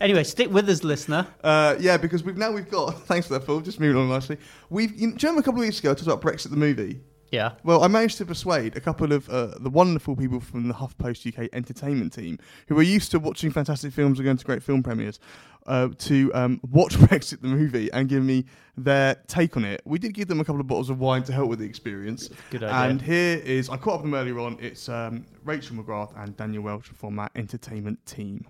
Anyway, 0.00 0.24
stick 0.24 0.50
with 0.50 0.68
us, 0.68 0.84
listener. 0.84 1.26
Uh, 1.42 1.76
yeah, 1.78 1.96
because 1.96 2.22
we've 2.24 2.36
now 2.36 2.50
we've 2.50 2.70
got. 2.70 3.02
Thanks 3.06 3.26
for 3.26 3.34
that, 3.34 3.46
Phil. 3.46 3.60
Just 3.60 3.80
moving 3.80 4.00
on 4.00 4.08
nicely. 4.08 4.36
We've. 4.68 4.92
You 4.98 5.08
know, 5.08 5.16
do 5.16 5.26
you 5.26 5.30
remember 5.30 5.40
a 5.40 5.44
couple 5.44 5.60
of 5.60 5.66
weeks 5.66 5.78
ago 5.78 5.90
I 5.90 5.94
talked 5.94 6.06
about 6.06 6.20
Brexit 6.20 6.50
the 6.50 6.56
movie? 6.56 7.00
Yeah. 7.32 7.52
Well, 7.64 7.82
I 7.82 7.88
managed 7.88 8.18
to 8.18 8.26
persuade 8.26 8.76
a 8.76 8.80
couple 8.80 9.10
of 9.10 9.28
uh, 9.30 9.58
the 9.58 9.70
wonderful 9.70 10.14
people 10.14 10.38
from 10.38 10.68
the 10.68 10.74
HuffPost 10.74 11.26
UK 11.26 11.48
entertainment 11.54 12.12
team 12.12 12.38
who 12.68 12.78
are 12.78 12.82
used 12.82 13.10
to 13.12 13.18
watching 13.18 13.50
fantastic 13.50 13.94
films 13.94 14.18
and 14.18 14.26
going 14.26 14.36
to 14.36 14.44
great 14.44 14.62
film 14.62 14.82
premieres 14.82 15.18
uh, 15.66 15.88
to 15.96 16.30
um, 16.34 16.60
watch 16.70 16.94
Brexit 16.98 17.40
the 17.40 17.48
movie 17.48 17.90
and 17.94 18.06
give 18.06 18.22
me 18.22 18.44
their 18.76 19.14
take 19.28 19.56
on 19.56 19.64
it. 19.64 19.80
We 19.86 19.98
did 19.98 20.12
give 20.12 20.28
them 20.28 20.40
a 20.40 20.44
couple 20.44 20.60
of 20.60 20.66
bottles 20.66 20.90
of 20.90 21.00
wine 21.00 21.22
to 21.22 21.32
help 21.32 21.48
with 21.48 21.60
the 21.60 21.64
experience. 21.64 22.28
Good 22.50 22.64
idea. 22.64 22.90
And 22.90 23.00
here 23.00 23.38
is, 23.38 23.70
I 23.70 23.78
caught 23.78 23.94
up 23.94 24.02
with 24.02 24.10
them 24.10 24.20
earlier 24.20 24.38
on, 24.38 24.58
it's 24.60 24.90
um, 24.90 25.24
Rachel 25.42 25.76
McGrath 25.76 26.12
and 26.22 26.36
Daniel 26.36 26.64
Welsh 26.64 26.88
from 26.88 27.18
our 27.18 27.30
entertainment 27.34 28.04
team. 28.04 28.46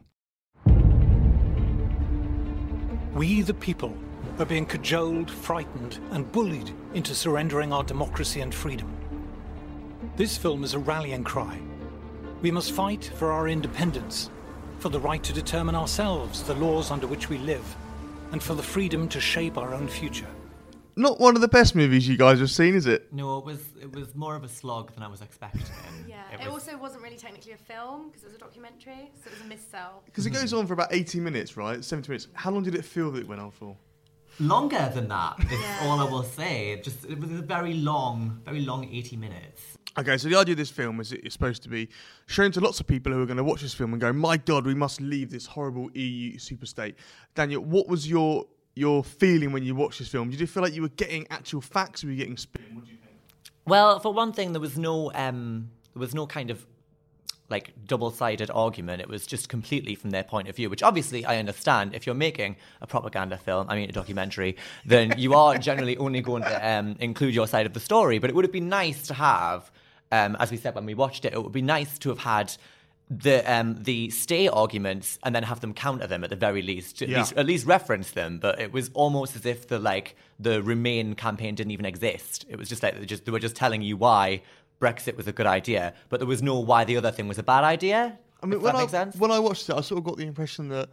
We, 3.15 3.43
the 3.43 3.55
people, 3.55 3.95
are 4.39 4.47
being 4.47 4.67
cajoled, 4.67 5.31
frightened, 5.31 5.99
and 6.11 6.31
bullied 6.33 6.73
into 6.95 7.15
surrendering 7.15 7.73
our 7.73 7.85
democracy 7.85 8.41
and 8.41 8.55
freedom. 8.55 8.91
This 10.17 10.37
film 10.37 10.65
is 10.65 10.75
a 10.75 10.79
rallying 10.79 11.25
cry. 11.25 11.61
We 12.41 12.51
must 12.51 12.73
fight 12.73 13.11
for 13.17 13.31
our 13.31 13.49
independence, 13.49 14.31
for 14.79 14.89
the 14.89 15.01
right 15.01 15.23
to 15.23 15.33
determine 15.33 15.75
ourselves 15.75 16.43
the 16.43 16.55
laws 16.55 16.91
under 16.91 17.07
which 17.07 17.29
we 17.29 17.39
live, 17.39 17.65
and 18.33 18.43
for 18.43 18.55
the 18.55 18.63
freedom 18.63 19.09
to 19.11 19.21
shape 19.21 19.57
our 19.59 19.75
own 19.75 19.87
future. 19.87 20.27
Not 20.97 21.19
one 21.21 21.37
of 21.37 21.41
the 21.41 21.49
best 21.49 21.75
movies 21.75 22.07
you 22.07 22.19
guys 22.19 22.39
have 22.41 22.51
seen, 22.51 22.75
is 22.75 22.87
it? 22.87 23.11
No, 23.13 23.39
it 23.39 23.45
was 23.45 23.63
it 23.81 23.95
was 23.95 24.15
more 24.15 24.37
of 24.37 24.45
a 24.45 24.49
slog 24.49 24.93
than 24.93 25.03
I 25.03 25.09
was 25.09 25.23
expecting. 25.23 25.63
Yeah, 26.07 26.25
It 26.35 26.41
it, 26.43 26.49
also 26.49 26.77
wasn't 26.77 27.03
really 27.03 27.17
technically 27.17 27.53
a 27.53 27.57
film 27.57 28.09
because 28.09 28.25
it 28.25 28.27
was 28.27 28.35
a 28.35 28.39
documentary, 28.39 29.11
so 29.23 29.31
it 29.31 29.33
was 29.33 29.41
a 29.41 29.55
missell. 29.55 30.05
Because 30.05 30.27
it 30.27 30.31
goes 30.31 30.53
on 30.53 30.67
for 30.67 30.75
about 30.75 30.93
80 30.93 31.21
minutes, 31.21 31.57
right? 31.57 31.83
70 31.83 32.09
minutes. 32.11 32.29
How 32.35 32.51
long 32.51 32.63
did 32.65 32.75
it 32.75 32.85
feel 32.85 33.11
that 33.13 33.21
it 33.21 33.29
went 33.29 33.41
on 33.41 33.51
for? 33.51 33.75
Longer 34.43 34.91
than 34.95 35.09
that 35.09 35.39
is 35.41 35.53
Yeah. 35.61 35.79
all 35.83 36.01
I 36.01 36.05
will 36.05 36.23
say. 36.25 36.73
It 36.73 36.83
just 36.85 37.05
it 37.05 37.19
was 37.19 37.31
a 37.31 37.43
very 37.43 37.75
long, 37.75 38.41
very 38.45 38.63
long 38.63 38.89
eighty 38.93 39.17
minutes. 39.17 39.61
Okay, 39.99 40.17
so 40.19 40.29
the 40.29 40.37
idea 40.37 40.55
of 40.55 40.59
this 40.59 40.71
film 40.71 41.01
is 41.01 41.13
it's 41.13 41.35
supposed 41.35 41.63
to 41.65 41.69
be 41.69 41.89
shown 42.27 42.51
to 42.53 42.61
lots 42.61 42.81
of 42.81 42.87
people 42.87 43.13
who 43.13 43.23
are 43.23 43.27
going 43.27 43.37
to 43.37 43.45
watch 43.45 43.61
this 43.63 43.75
film 43.75 43.93
and 43.93 44.01
go, 44.01 44.13
"My 44.13 44.37
God, 44.39 44.67
we 44.67 44.75
must 44.75 45.01
leave 45.01 45.31
this 45.31 45.47
horrible 45.47 45.91
EU 45.95 46.39
superstate." 46.39 46.95
Daniel, 47.35 47.63
what 47.63 47.89
was 47.89 48.09
your 48.09 48.47
your 48.75 49.05
feeling 49.05 49.53
when 49.53 49.63
you 49.63 49.75
watched 49.75 49.99
this 49.99 50.09
film? 50.09 50.31
Did 50.31 50.41
you 50.41 50.47
feel 50.47 50.63
like 50.63 50.75
you 50.75 50.83
were 50.83 50.89
getting 50.89 51.27
actual 51.31 51.61
facts, 51.61 52.03
or 52.03 52.07
were 52.07 52.13
you 52.13 52.19
getting 52.19 52.37
spin? 52.39 52.65
What 52.75 52.85
do 52.87 52.91
you 52.91 52.97
think? 52.97 53.13
Well, 53.67 54.01
for 54.01 54.13
one 54.13 54.33
thing, 54.33 54.53
there 54.53 54.61
was 54.63 54.77
no 54.79 55.13
um, 55.15 55.71
there 55.95 56.01
was 56.01 56.15
no 56.15 56.27
kind 56.27 56.51
of 56.51 56.67
like 57.53 57.73
double-sided 57.87 58.51
argument. 58.51 59.01
It 59.01 59.09
was 59.09 59.27
just 59.27 59.49
completely 59.49 59.95
from 59.95 60.11
their 60.11 60.25
point 60.25 60.49
of 60.49 60.57
view, 60.57 60.69
which 60.69 60.83
obviously 60.83 61.25
I 61.25 61.39
understand. 61.39 61.95
If 61.95 62.07
you're 62.07 62.17
making 62.29 62.57
a 62.81 62.87
propaganda 62.89 63.37
film, 63.39 63.67
I 63.69 63.77
mean 63.77 63.89
a 63.89 63.93
documentary, 63.93 64.57
then 64.85 65.15
you 65.19 65.35
are 65.35 65.57
generally 65.59 65.97
only 65.99 66.21
going 66.21 66.43
to 66.43 66.57
um, 66.73 66.97
include 66.99 67.35
your 67.35 67.47
side 67.47 67.67
of 67.67 67.75
the 67.75 67.81
story. 67.81 68.19
But 68.19 68.31
it 68.31 68.35
would 68.37 68.45
have 68.45 68.53
been 68.61 68.69
nice 68.83 69.07
to 69.09 69.15
have, 69.15 69.71
um, 70.11 70.37
as 70.41 70.51
we 70.51 70.57
said 70.57 70.75
when 70.75 70.87
we 70.87 70.95
watched 70.95 71.25
it, 71.25 71.33
it 71.35 71.43
would 71.43 71.53
be 71.53 71.63
nice 71.63 71.99
to 72.01 72.09
have 72.09 72.19
had 72.19 72.53
the 73.11 73.39
um, 73.53 73.83
the 73.83 74.09
stay 74.11 74.49
arguments 74.49 75.19
and 75.23 75.35
then 75.35 75.43
have 75.43 75.61
them 75.61 75.75
counter 75.75 76.07
them 76.07 76.25
at 76.25 76.31
the 76.31 76.37
very 76.37 76.63
least, 76.63 77.03
at 77.03 77.09
Yeah. 77.09 77.19
least 77.19 77.33
at 77.37 77.47
least 77.47 77.67
reference 77.67 78.13
them. 78.13 78.39
But 78.39 78.59
it 78.61 78.73
was 78.73 78.91
almost 78.95 79.37
as 79.37 79.45
if 79.45 79.69
the 79.69 79.79
like 79.79 80.17
the 80.41 80.63
Remain 80.63 81.15
campaign 81.15 81.55
didn't 81.55 81.73
even 81.73 81.85
exist. 81.85 82.47
It 82.49 82.57
was 82.57 82.69
just 82.71 82.83
like 82.83 82.99
they 82.99 83.05
just 83.05 83.25
they 83.27 83.33
were 83.33 83.39
just 83.49 83.57
telling 83.57 83.83
you 83.83 83.97
why 83.99 84.43
Brexit 84.83 85.17
was 85.17 85.29
a 85.29 85.33
good 85.33 85.47
idea, 85.47 85.95
but 86.09 86.19
there 86.19 86.27
was 86.27 86.43
no 86.43 86.59
why 86.59 86.83
the 86.85 86.97
other 86.97 87.13
thing 87.13 87.29
was 87.29 87.39
a 87.39 87.43
bad 87.43 87.63
idea. 87.63 88.19
I 88.43 88.47
mean, 88.47 88.61
when 88.61 88.75
that 88.75 88.83
I, 88.83 88.87
sense. 88.89 89.17
when 89.17 89.31
I 89.31 89.39
watched 89.39 89.69
it, 89.69 89.77
I 89.77 89.81
sort 89.81 89.99
of 89.99 90.05
got 90.05 90.17
the 90.17 90.27
impression 90.27 90.69
that, 90.71 90.89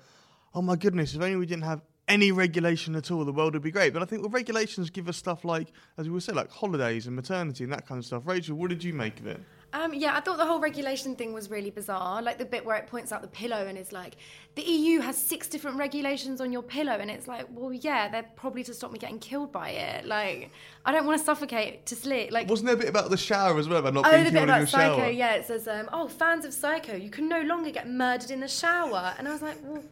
oh 0.54 0.62
my 0.62 0.76
goodness, 0.76 1.16
if 1.16 1.22
only 1.22 1.36
we 1.36 1.48
didn't 1.48 1.64
have 1.64 1.82
any 2.08 2.32
regulation 2.32 2.96
at 2.96 3.10
all, 3.10 3.26
the 3.26 3.34
world 3.34 3.54
would 3.54 3.64
be 3.64 3.72
great. 3.72 3.92
But 3.94 4.04
I 4.04 4.06
think 4.06 4.22
well, 4.22 4.32
regulations 4.32 4.92
give 4.92 5.10
us 5.10 5.18
stuff 5.18 5.44
like, 5.44 5.72
as 5.98 6.08
we 6.08 6.14
would 6.14 6.24
say, 6.24 6.34
like 6.34 6.52
holidays 6.52 7.08
and 7.08 7.16
maternity 7.16 7.64
and 7.64 7.74
that 7.74 7.88
kind 7.88 7.98
of 7.98 8.06
stuff. 8.06 8.24
Rachel, 8.26 8.56
what 8.56 8.70
did 8.70 8.84
you 8.84 8.94
make 8.94 9.20
of 9.20 9.28
it? 9.28 9.42
Um, 9.72 9.94
yeah, 9.94 10.16
I 10.16 10.20
thought 10.20 10.38
the 10.38 10.46
whole 10.48 10.60
regulation 10.60 11.16
thing 11.16 11.32
was 11.32 11.50
really 11.52 11.70
bizarre. 11.70 12.22
Like 12.24 12.40
the 12.40 12.46
bit 12.46 12.66
where 12.66 12.76
it 12.78 12.88
points 12.88 13.12
out 13.12 13.22
the 13.22 13.28
pillow 13.28 13.68
and 13.68 13.78
is 13.78 13.92
like, 13.92 14.16
the 14.56 14.64
EU 14.64 15.00
has 15.00 15.16
six 15.16 15.48
different 15.48 15.78
regulations 15.78 16.42
on 16.42 16.52
your 16.52 16.64
pillow, 16.64 16.94
and 16.94 17.10
it's 17.12 17.28
like, 17.28 17.46
well, 17.52 17.72
yeah, 17.72 18.08
they're 18.10 18.26
probably 18.36 18.64
to 18.64 18.74
stop 18.74 18.92
me 18.92 18.98
getting 18.98 19.20
killed 19.20 19.52
by 19.52 19.70
it. 19.70 20.06
Like, 20.06 20.50
I 20.86 20.92
don't 20.92 21.06
want 21.06 21.20
to 21.20 21.24
suffocate 21.24 21.86
to 21.86 21.96
sleep. 21.96 22.32
Like, 22.32 22.50
Wasn't 22.50 22.66
there 22.66 22.76
a 22.76 22.80
bit 22.80 22.90
about 22.90 23.12
the 23.12 23.18
shower 23.18 23.60
as 23.60 23.70
well, 23.70 23.78
about 23.80 23.94
not 23.94 24.08
Oh, 24.08 24.12
being 24.12 24.24
the 24.24 24.32
bit 24.32 24.38
killed 24.40 24.50
in 24.50 24.56
your 24.56 24.58
about 24.58 24.70
Psycho, 24.70 24.98
shower? 24.98 25.10
yeah. 25.12 25.34
It 25.36 25.46
says, 25.46 25.68
um, 25.68 25.88
"Oh, 25.94 26.08
fans 26.08 26.46
of 26.46 26.54
Psycho, 26.54 26.96
you 26.96 27.12
can 27.12 27.30
no 27.30 27.42
longer 27.42 27.70
get 27.70 27.88
murdered 27.88 28.32
in 28.32 28.40
the 28.40 28.48
shower." 28.48 29.14
And 29.20 29.28
I 29.28 29.32
was 29.32 29.44
like, 29.44 29.58
"Well, 29.64 29.84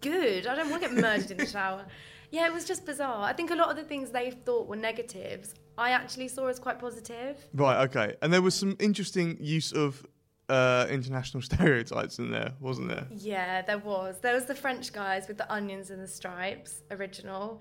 good. 0.00 0.46
I 0.48 0.54
don't 0.56 0.70
want 0.70 0.82
to 0.82 0.88
get 0.88 0.98
murdered 1.00 1.30
in 1.30 1.36
the 1.38 1.46
shower." 1.46 1.84
Yeah, 2.30 2.48
it 2.48 2.52
was 2.52 2.64
just 2.64 2.84
bizarre. 2.84 3.22
I 3.22 3.32
think 3.32 3.52
a 3.52 3.54
lot 3.54 3.70
of 3.70 3.76
the 3.76 3.84
things 3.84 4.10
they 4.10 4.32
thought 4.32 4.66
were 4.66 4.74
negatives, 4.74 5.54
I 5.76 5.90
actually 5.90 6.28
saw 6.28 6.46
as 6.46 6.58
quite 6.58 6.78
positive. 6.78 7.36
Right, 7.54 7.82
okay. 7.88 8.16
And 8.22 8.32
there 8.32 8.42
was 8.42 8.54
some 8.54 8.76
interesting 8.78 9.36
use 9.40 9.72
of 9.72 10.06
uh, 10.48 10.86
international 10.90 11.42
stereotypes 11.50 12.18
in 12.18 12.30
there, 12.30 12.52
wasn't 12.60 12.88
there? 12.88 13.06
Yeah, 13.10 13.62
there 13.62 13.78
was. 13.78 14.16
There 14.20 14.34
was 14.34 14.44
the 14.44 14.54
French 14.54 14.92
guys 14.92 15.26
with 15.28 15.38
the 15.38 15.52
onions 15.52 15.90
and 15.90 16.00
the 16.02 16.06
stripes, 16.08 16.82
original. 16.90 17.60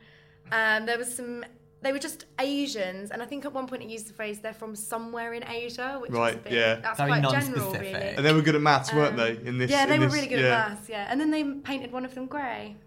Um, 0.52 0.86
there 0.86 0.97
was 0.97 1.13
some. 1.15 1.43
They 1.82 1.91
were 1.91 1.99
just 1.99 2.26
Asians, 2.39 3.12
and 3.12 3.21
I 3.21 3.26
think 3.26 3.43
at 3.43 3.52
one 3.52 3.67
point 3.67 3.84
it 3.84 3.89
used 3.89 4.08
the 4.08 4.13
phrase 4.13 4.39
"they're 4.39 4.54
from 4.54 4.73
somewhere 4.76 5.34
in 5.34 5.43
Asia," 5.45 5.97
which 6.02 6.12
was 6.12 6.17
a 6.17 6.21
Right, 6.21 6.43
bit, 6.43 6.54
yeah. 6.54 6.76
that's 6.76 6.97
Very 6.97 7.19
quite 7.19 7.30
general, 7.32 7.73
really. 7.73 7.93
And 7.93 8.26
they 8.26 8.32
were 8.32 8.41
good 8.41 8.56
at 8.56 8.62
maths, 8.62 8.93
weren't 8.93 9.13
Um, 9.13 9.17
they? 9.17 9.32
In 9.49 9.58
this, 9.58 9.69
yeah, 9.69 9.86
they 9.86 9.95
in 9.95 9.99
were 10.02 10.06
this- 10.08 10.15
really 10.15 10.28
good 10.28 10.39
yeah. 10.39 10.65
at 10.65 10.69
maths. 10.69 10.88
Yeah, 10.89 11.08
and 11.10 11.19
then 11.19 11.30
they 11.32 11.43
painted 11.43 11.91
one 11.91 12.06
of 12.06 12.15
them 12.15 12.28
grey 12.28 12.78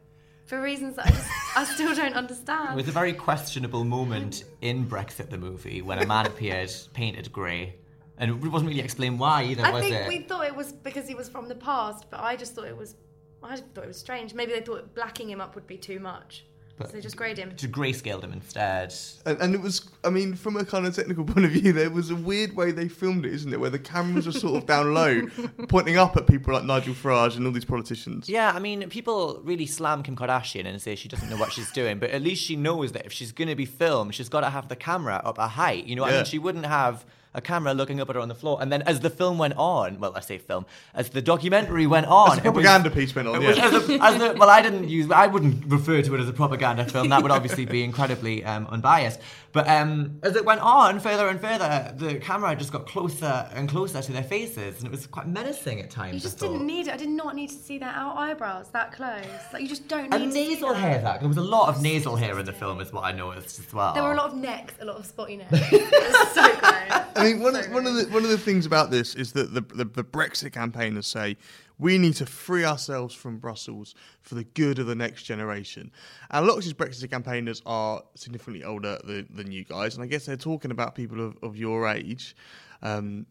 for 0.47 0.63
reasons 0.63 0.97
that 0.97 1.07
I 1.07 1.11
just 1.11 1.29
I 1.57 1.65
still 1.65 1.95
don't 1.95 2.15
understand. 2.15 2.73
It 2.73 2.77
was 2.77 2.89
a 2.89 2.93
very 2.93 3.13
questionable 3.13 3.85
moment 3.85 4.45
in 4.63 4.87
Brexit 4.87 5.29
the 5.29 5.39
movie 5.39 5.83
when 5.83 5.99
a 5.99 6.07
man 6.07 6.27
appeared 6.33 6.73
painted 6.95 7.33
grey, 7.33 7.75
and 8.19 8.31
it 8.31 8.51
wasn't 8.51 8.71
really 8.71 8.81
explained 8.81 9.19
why 9.19 9.43
either, 9.45 9.65
I 9.65 9.71
was 9.73 9.83
think 9.83 9.95
it? 9.95 10.09
we 10.09 10.21
thought 10.21 10.47
it 10.47 10.55
was 10.55 10.73
because 10.73 11.07
he 11.07 11.15
was 11.15 11.29
from 11.29 11.49
the 11.49 11.55
past, 11.55 12.07
but 12.11 12.21
I 12.21 12.37
just 12.37 12.55
thought 12.55 12.67
it 12.67 12.77
was. 12.77 12.95
I 13.43 13.51
just 13.51 13.65
thought 13.75 13.85
it 13.85 13.89
was 13.89 13.99
strange. 13.99 14.35
Maybe 14.35 14.53
they 14.53 14.61
thought 14.61 14.95
blacking 14.95 15.29
him 15.31 15.41
up 15.41 15.55
would 15.55 15.67
be 15.67 15.77
too 15.77 16.01
much, 16.01 16.47
But- 16.79 16.89
so 16.89 16.93
they 16.93 17.01
just 17.01 17.17
greyed 17.17 17.39
him. 17.39 17.55
To 17.57 17.69
grayscaled 17.69 18.23
him 18.23 18.33
instead. 18.33 18.93
And, 19.25 19.39
and 19.41 19.55
it 19.55 19.61
was, 19.61 19.89
I 20.05 20.11
mean, 20.11 20.35
from 20.35 20.57
a 20.57 20.65
kind 20.65 20.87
of 20.87 20.95
technical 20.95 21.25
point 21.25 21.47
of 21.47 21.53
view, 21.53 21.73
there 21.73 21.91
was 21.91 22.11
a 22.11 22.17
weird 22.17 22.55
way 22.55 22.71
they 22.71 22.89
filmed 22.89 23.25
it, 23.25 23.33
isn't 23.33 23.53
it? 23.53 23.59
Where 23.59 23.71
the 23.71 23.79
cameras 23.79 24.27
are 24.27 24.33
sort 24.33 24.57
of 24.57 24.67
down 24.67 24.93
low, 24.95 25.23
pointing 25.69 25.97
up 25.97 26.17
at 26.17 26.27
people 26.27 26.53
like 26.53 26.65
Nigel 26.65 26.95
Farage 26.95 27.37
and 27.37 27.47
all 27.47 27.53
these 27.53 27.65
politicians. 27.65 28.29
Yeah, 28.29 28.53
I 28.55 28.59
mean, 28.59 28.89
people 28.91 29.41
really 29.45 29.67
slam 29.67 30.03
Kim 30.03 30.17
Kardashian 30.17 30.67
and 30.67 30.81
say 30.81 30.95
she 30.97 31.09
doesn't 31.09 31.31
know 31.31 31.37
what 31.37 31.53
she's 31.53 31.71
doing, 31.73 31.99
but 31.99 32.11
at 32.11 32.23
least 32.23 32.43
she 32.43 32.57
knows 32.57 32.93
that 32.93 33.07
if 33.07 33.12
she's 33.12 33.33
going 33.33 33.49
to 33.49 33.55
be 33.57 33.65
filmed, 33.67 34.15
she's 34.15 34.29
got 34.29 34.41
to 34.41 34.51
have 34.51 34.69
the 34.69 34.77
camera 34.77 35.21
up 35.25 35.39
a 35.39 35.49
height. 35.49 35.87
You 35.87 35.97
know 35.97 36.03
what 36.03 36.12
I 36.12 36.17
mean? 36.17 36.25
She 36.27 36.39
wouldn't 36.39 36.67
have 36.67 37.05
a 37.37 37.40
camera 37.40 37.72
looking 37.75 38.01
up 38.01 38.09
at 38.11 38.16
her 38.16 38.20
on 38.20 38.29
the 38.29 38.35
floor. 38.35 38.59
And 38.61 38.72
then 38.72 38.83
as 38.83 39.01
the 39.01 39.11
film 39.11 39.38
went 39.38 39.55
on, 39.57 40.01
well, 40.01 40.12
I 40.16 40.20
say 40.20 40.38
film, 40.38 40.66
as 40.94 41.11
the 41.11 41.22
documentary 41.22 41.87
went 41.87 42.07
on, 42.07 42.33
As 42.33 42.38
the 42.38 42.46
it 42.49 42.51
was- 42.55 42.64
propaganda 42.64 42.90
piece 42.90 43.14
went 43.14 43.29
on, 43.29 43.42
it 43.42 43.46
was 43.46 43.57
yeah. 43.57 43.66
as 43.66 43.72
a- 43.88 44.03
as 44.03 44.18
the- 44.18 44.35
well, 44.38 44.51
I 44.51 44.61
didn't 44.62 44.88
use, 44.88 45.11
I 45.11 45.27
wouldn't 45.29 45.66
refer 45.66 46.03
to 46.03 46.14
it 46.14 46.20
as 46.20 46.29
a 46.29 46.33
propaganda 46.33 46.85
film. 46.87 47.09
That 47.11 47.22
would 47.22 47.31
obviously 47.31 47.64
be 47.66 47.85
incredibly 47.85 48.44
um, 48.44 48.66
unbiased. 48.68 49.20
But 49.53 49.68
um, 49.68 50.18
as 50.22 50.37
it 50.37 50.44
went 50.44 50.61
on 50.61 51.01
further 51.01 51.29
and 51.29 51.40
further, 51.40 51.94
the 51.96 52.16
camera 52.16 52.55
just 52.57 52.72
got 52.72 52.87
closer 52.87 53.49
and 53.55 53.68
closer 53.70 54.03
to 54.03 54.12
their 54.12 54.22
faces, 54.22 54.79
and 54.79 54.87
it 54.87 54.90
was 54.90 55.07
quite 55.07 55.27
menacing 55.29 55.81
at 55.81 55.90
times. 55.90 56.12
You 56.12 56.18
I 56.18 56.20
just 56.20 56.38
didn't 56.38 56.66
need 56.66 56.88
it. 56.88 56.92
I 56.92 56.99
did 56.99 57.09
not 57.09 57.35
need 57.35 57.49
to 57.49 57.55
see 57.57 57.79
their 57.79 57.88
out 57.88 58.16
eyebrows 58.18 58.68
that 58.75 58.92
close. 58.92 59.25
Like 59.55 59.62
you 59.62 59.68
just 59.68 59.88
don't 59.88 60.11
need 60.11 60.20
And 60.20 60.31
to 60.33 60.38
nasal 60.38 60.68
that. 60.75 60.77
hair, 60.81 61.01
that 61.01 61.20
there 61.20 61.29
was 61.29 61.38
a 61.38 61.42
lot 61.57 61.70
of 61.70 61.81
nasal 61.81 62.16
hair 62.16 62.38
in 62.38 62.44
the 62.44 62.53
film, 62.53 62.81
is 62.83 62.92
what 62.92 63.05
I 63.05 63.12
noticed 63.12 63.59
as 63.61 63.72
well. 63.72 63.94
There 63.94 64.03
were 64.03 64.12
a 64.12 64.16
lot 64.16 64.31
of 64.33 64.37
necks, 64.37 64.75
a 64.81 64.85
lot 64.85 64.96
of 64.96 65.07
spotty 65.07 65.38
necks. 65.38 65.51
it 65.72 65.90
was 65.90 66.33
so 66.35 66.55
gross. 66.61 67.03
I 67.27 67.33
mean, 67.33 67.43
one, 67.43 67.55
So 67.62 67.71
one 67.71 67.87
of 67.87 67.95
the 67.95 68.05
one 68.05 68.25
of 68.25 68.31
the 68.31 68.39
things 68.39 68.67
about 68.67 68.91
this 68.91 69.15
is 69.15 69.33
that 69.33 69.53
the, 69.55 69.61
the 69.61 69.85
the 69.85 70.05
Brexit 70.05 70.53
campaigners 70.53 71.07
say 71.07 71.37
we 71.79 71.99
need 71.99 72.15
to 72.15 72.27
free 72.27 72.65
ourselves 72.65 73.15
from 73.15 73.39
Brussels 73.39 73.95
for 74.23 74.35
the 74.35 74.45
good 74.45 74.79
of 74.79 74.87
the 74.87 74.95
next 74.95 75.25
generation. 75.25 75.91
And 76.31 76.45
a 76.45 76.49
lot 76.49 76.59
of 76.59 76.65
these 76.65 76.73
Brexit 76.73 77.11
campaigners 77.11 77.61
are 77.67 78.03
significantly 78.15 78.65
older 78.65 78.99
than, 79.05 79.29
than 79.31 79.53
you 79.53 79.65
guys, 79.65 79.95
and 79.95 80.03
I 80.03 80.07
guess 80.07 80.25
they're 80.25 80.37
talking 80.37 80.71
about 80.71 80.95
people 80.95 81.21
of, 81.21 81.37
of 81.43 81.57
your 81.57 81.87
age. 81.89 82.35
Um, 82.83 83.27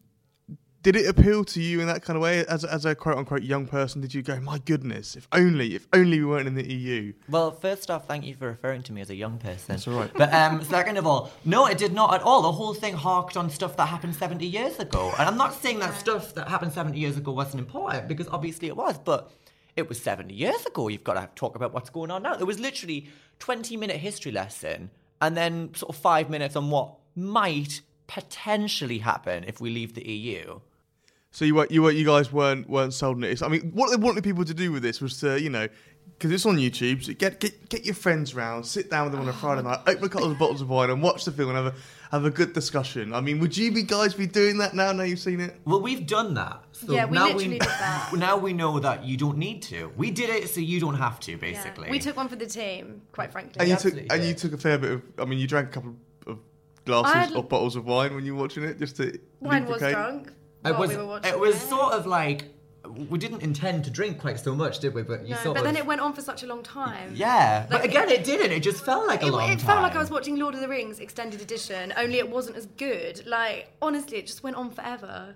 did 0.86 0.94
it 0.94 1.08
appeal 1.08 1.44
to 1.44 1.60
you 1.60 1.80
in 1.80 1.88
that 1.88 2.04
kind 2.04 2.16
of 2.16 2.22
way 2.22 2.46
as, 2.46 2.64
as 2.64 2.84
a 2.84 2.94
quote 2.94 3.18
unquote 3.18 3.42
young 3.42 3.66
person? 3.66 4.00
Did 4.00 4.14
you 4.14 4.22
go, 4.22 4.38
my 4.38 4.58
goodness, 4.58 5.16
if 5.16 5.26
only, 5.32 5.74
if 5.74 5.88
only 5.92 6.20
we 6.20 6.24
weren't 6.24 6.46
in 6.46 6.54
the 6.54 6.72
EU? 6.72 7.12
Well, 7.28 7.50
first 7.50 7.90
off, 7.90 8.06
thank 8.06 8.24
you 8.24 8.36
for 8.36 8.46
referring 8.46 8.84
to 8.84 8.92
me 8.92 9.00
as 9.00 9.10
a 9.10 9.16
young 9.16 9.36
person. 9.38 9.64
That's 9.66 9.88
all 9.88 9.98
right. 9.98 10.12
But 10.14 10.32
um, 10.32 10.62
second 10.62 10.96
of 10.96 11.04
all, 11.04 11.32
no, 11.44 11.66
it 11.66 11.76
did 11.76 11.92
not 11.92 12.14
at 12.14 12.22
all. 12.22 12.40
The 12.42 12.52
whole 12.52 12.72
thing 12.72 12.94
harked 12.94 13.36
on 13.36 13.50
stuff 13.50 13.76
that 13.78 13.86
happened 13.86 14.14
70 14.14 14.46
years 14.46 14.78
ago. 14.78 15.12
And 15.18 15.28
I'm 15.28 15.36
not 15.36 15.54
saying 15.54 15.80
that 15.80 15.92
stuff 15.94 16.32
that 16.36 16.46
happened 16.46 16.72
70 16.72 16.96
years 16.96 17.16
ago 17.16 17.32
wasn't 17.32 17.58
important, 17.58 18.06
because 18.06 18.28
obviously 18.28 18.68
it 18.68 18.76
was, 18.76 18.96
but 18.96 19.32
it 19.74 19.88
was 19.88 20.00
70 20.00 20.32
years 20.32 20.64
ago. 20.66 20.86
You've 20.86 21.02
got 21.02 21.14
to 21.14 21.28
talk 21.34 21.56
about 21.56 21.74
what's 21.74 21.90
going 21.90 22.12
on 22.12 22.22
now. 22.22 22.36
There 22.36 22.46
was 22.46 22.60
literally 22.60 23.08
20 23.40 23.76
minute 23.76 23.96
history 23.96 24.30
lesson 24.30 24.90
and 25.20 25.36
then 25.36 25.74
sort 25.74 25.90
of 25.90 26.00
five 26.00 26.30
minutes 26.30 26.54
on 26.54 26.70
what 26.70 26.94
might 27.16 27.80
potentially 28.06 28.98
happen 28.98 29.42
if 29.48 29.60
we 29.60 29.70
leave 29.70 29.94
the 29.94 30.08
EU. 30.08 30.60
So 31.36 31.44
you 31.44 31.54
were, 31.54 31.66
you 31.68 31.82
were, 31.82 31.90
you 31.90 32.06
guys 32.06 32.32
weren't 32.32 32.66
weren't 32.66 32.94
sold 32.94 33.18
on 33.18 33.24
it. 33.24 33.42
I 33.42 33.48
mean, 33.48 33.70
what 33.74 33.90
they 33.90 33.96
wanted 33.96 34.24
people 34.24 34.42
to 34.46 34.54
do 34.54 34.72
with 34.72 34.82
this 34.82 35.02
was 35.02 35.20
to, 35.20 35.38
you 35.38 35.50
know, 35.50 35.68
because 36.12 36.32
it's 36.32 36.46
on 36.46 36.56
YouTube. 36.56 37.04
So 37.04 37.12
get 37.12 37.40
get 37.40 37.68
get 37.68 37.84
your 37.84 37.94
friends 37.94 38.34
round, 38.34 38.64
sit 38.64 38.88
down 38.88 39.04
with 39.04 39.12
them 39.12 39.20
on 39.20 39.28
a 39.28 39.32
oh. 39.32 39.34
Friday 39.34 39.60
night, 39.60 39.80
open 39.86 40.02
a 40.02 40.08
couple 40.08 40.30
of 40.30 40.38
bottles 40.38 40.62
of 40.62 40.70
wine, 40.70 40.88
and 40.88 41.02
watch 41.02 41.26
the 41.26 41.32
film 41.32 41.50
and 41.50 41.58
have 41.58 41.66
a 41.66 41.74
have 42.10 42.24
a 42.24 42.30
good 42.30 42.54
discussion. 42.54 43.12
I 43.12 43.20
mean, 43.20 43.38
would 43.40 43.54
you 43.54 43.70
be 43.70 43.82
guys 43.82 44.14
be 44.14 44.26
doing 44.26 44.56
that 44.58 44.72
now? 44.72 44.92
Now 44.92 45.02
you've 45.02 45.18
seen 45.18 45.40
it. 45.40 45.60
Well, 45.66 45.82
we've 45.82 46.06
done 46.06 46.32
that. 46.32 46.62
So 46.72 46.94
Yeah, 46.94 47.04
we 47.04 47.16
now 47.16 47.26
literally 47.26 47.48
we, 47.48 47.58
did 47.58 47.68
that. 47.68 48.12
Now 48.16 48.38
we 48.38 48.54
know 48.54 48.78
that 48.78 49.04
you 49.04 49.18
don't 49.18 49.36
need 49.36 49.60
to. 49.64 49.92
We 49.94 50.10
did 50.10 50.30
it 50.30 50.48
so 50.48 50.60
you 50.60 50.80
don't 50.80 50.94
have 50.94 51.20
to, 51.20 51.32
Yeah. 51.32 51.36
basically. 51.36 51.90
We 51.90 51.98
took 51.98 52.16
one 52.16 52.30
for 52.30 52.36
the 52.36 52.46
team, 52.46 53.02
quite 53.12 53.30
frankly. 53.30 53.56
And 53.58 53.68
you 53.68 53.74
absolutely 53.74 54.04
took 54.04 54.12
and 54.12 54.24
you 54.24 54.32
took 54.32 54.54
a 54.54 54.56
fair 54.56 54.78
bit 54.78 54.90
of. 54.92 55.02
I 55.18 55.26
mean, 55.26 55.38
you 55.38 55.46
drank 55.46 55.68
a 55.68 55.72
couple 55.72 55.96
of 56.28 56.38
glasses 56.86 57.14
I 57.14 57.18
had- 57.18 57.36
or 57.36 57.44
bottles 57.44 57.76
of 57.76 57.84
wine 57.84 58.14
when 58.14 58.24
you 58.24 58.34
were 58.34 58.40
watching 58.40 58.62
it, 58.62 58.78
just 58.78 58.96
to 58.96 59.18
Wine 59.40 59.66
was 59.66 59.82
drunk. 59.82 60.32
It 60.68 60.78
was, 60.78 60.90
we 60.90 60.96
were 60.96 61.06
watching 61.06 61.32
it 61.32 61.38
was 61.38 61.56
sort 61.60 61.92
of 61.94 62.06
like 62.06 62.44
we 63.10 63.18
didn't 63.18 63.42
intend 63.42 63.84
to 63.84 63.90
drink 63.90 64.20
quite 64.20 64.38
so 64.38 64.54
much, 64.54 64.78
did 64.78 64.94
we? 64.94 65.02
But 65.02 65.24
you 65.24 65.34
No, 65.34 65.40
sort 65.42 65.54
but 65.56 65.60
of. 65.60 65.64
then 65.64 65.76
it 65.76 65.84
went 65.84 66.00
on 66.00 66.12
for 66.12 66.20
such 66.20 66.42
a 66.44 66.46
long 66.46 66.62
time. 66.62 67.12
yeah, 67.14 67.66
but 67.68 67.84
again, 67.84 68.08
it 68.08 68.22
didn't. 68.24 68.52
It 68.52 68.60
just 68.62 68.84
felt 68.84 69.06
like 69.08 69.22
a 69.22 69.26
It, 69.26 69.32
long 69.32 69.50
it 69.50 69.58
time. 69.58 69.66
felt 69.66 69.82
like 69.82 69.96
I 69.96 69.98
was 69.98 70.10
watching 70.10 70.36
Lord 70.36 70.54
of 70.54 70.60
the 70.60 70.68
Rings 70.68 71.00
extended 71.00 71.40
edition, 71.40 71.92
only 71.96 72.18
it 72.18 72.30
wasn't 72.30 72.56
as 72.56 72.66
good. 72.78 73.26
Like 73.26 73.72
honestly, 73.82 74.18
it 74.18 74.26
just 74.28 74.42
went 74.44 74.56
on 74.56 74.70
forever. 74.70 75.34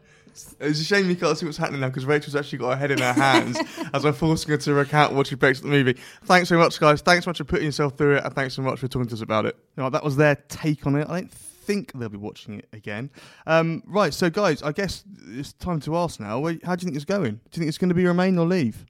It's 0.60 0.80
a 0.80 0.84
shame 0.84 1.10
you 1.10 1.16
can't 1.16 1.36
see 1.36 1.44
what's 1.44 1.58
happening 1.58 1.80
now 1.80 1.88
because 1.88 2.04
Rachel's 2.04 2.36
actually 2.36 2.58
got 2.58 2.70
her 2.70 2.76
head 2.76 2.92
in 2.92 2.98
her 3.00 3.12
hands 3.12 3.58
as 3.92 4.04
I'm 4.04 4.12
forcing 4.14 4.52
her 4.52 4.56
to 4.58 4.72
recount 4.74 5.12
what 5.12 5.26
she 5.26 5.34
Brexit 5.34 5.62
the 5.62 5.68
movie. 5.68 5.96
Thanks 6.24 6.48
so 6.48 6.56
much, 6.56 6.78
guys. 6.78 7.00
Thanks 7.00 7.24
so 7.24 7.30
much 7.30 7.38
for 7.38 7.44
putting 7.44 7.64
yourself 7.66 7.98
through 7.98 8.18
it, 8.18 8.24
and 8.24 8.32
thanks 8.32 8.54
so 8.54 8.62
much 8.62 8.78
for 8.78 8.86
talking 8.86 9.08
to 9.08 9.14
us 9.14 9.22
about 9.22 9.44
it. 9.44 9.56
You 9.76 9.82
know, 9.82 9.90
that 9.90 10.04
was 10.04 10.16
their 10.16 10.36
take 10.48 10.86
on 10.86 10.94
it. 10.94 11.08
I 11.10 11.22
don't 11.22 11.32
think 11.70 11.92
they'll 11.92 12.08
be 12.08 12.16
watching 12.16 12.58
it 12.58 12.68
again. 12.72 13.10
Um, 13.46 13.82
right, 13.86 14.12
so 14.12 14.28
guys, 14.28 14.62
I 14.62 14.72
guess 14.72 15.04
it's 15.28 15.52
time 15.52 15.80
to 15.80 15.96
ask 15.96 16.18
now. 16.18 16.42
How 16.64 16.74
do 16.74 16.82
you 16.82 16.86
think 16.86 16.96
it's 16.96 17.04
going? 17.04 17.34
Do 17.34 17.40
you 17.52 17.58
think 17.60 17.68
it's 17.68 17.78
going 17.78 17.90
to 17.90 17.94
be 17.94 18.04
remain 18.06 18.38
or 18.38 18.46
leave? 18.46 18.84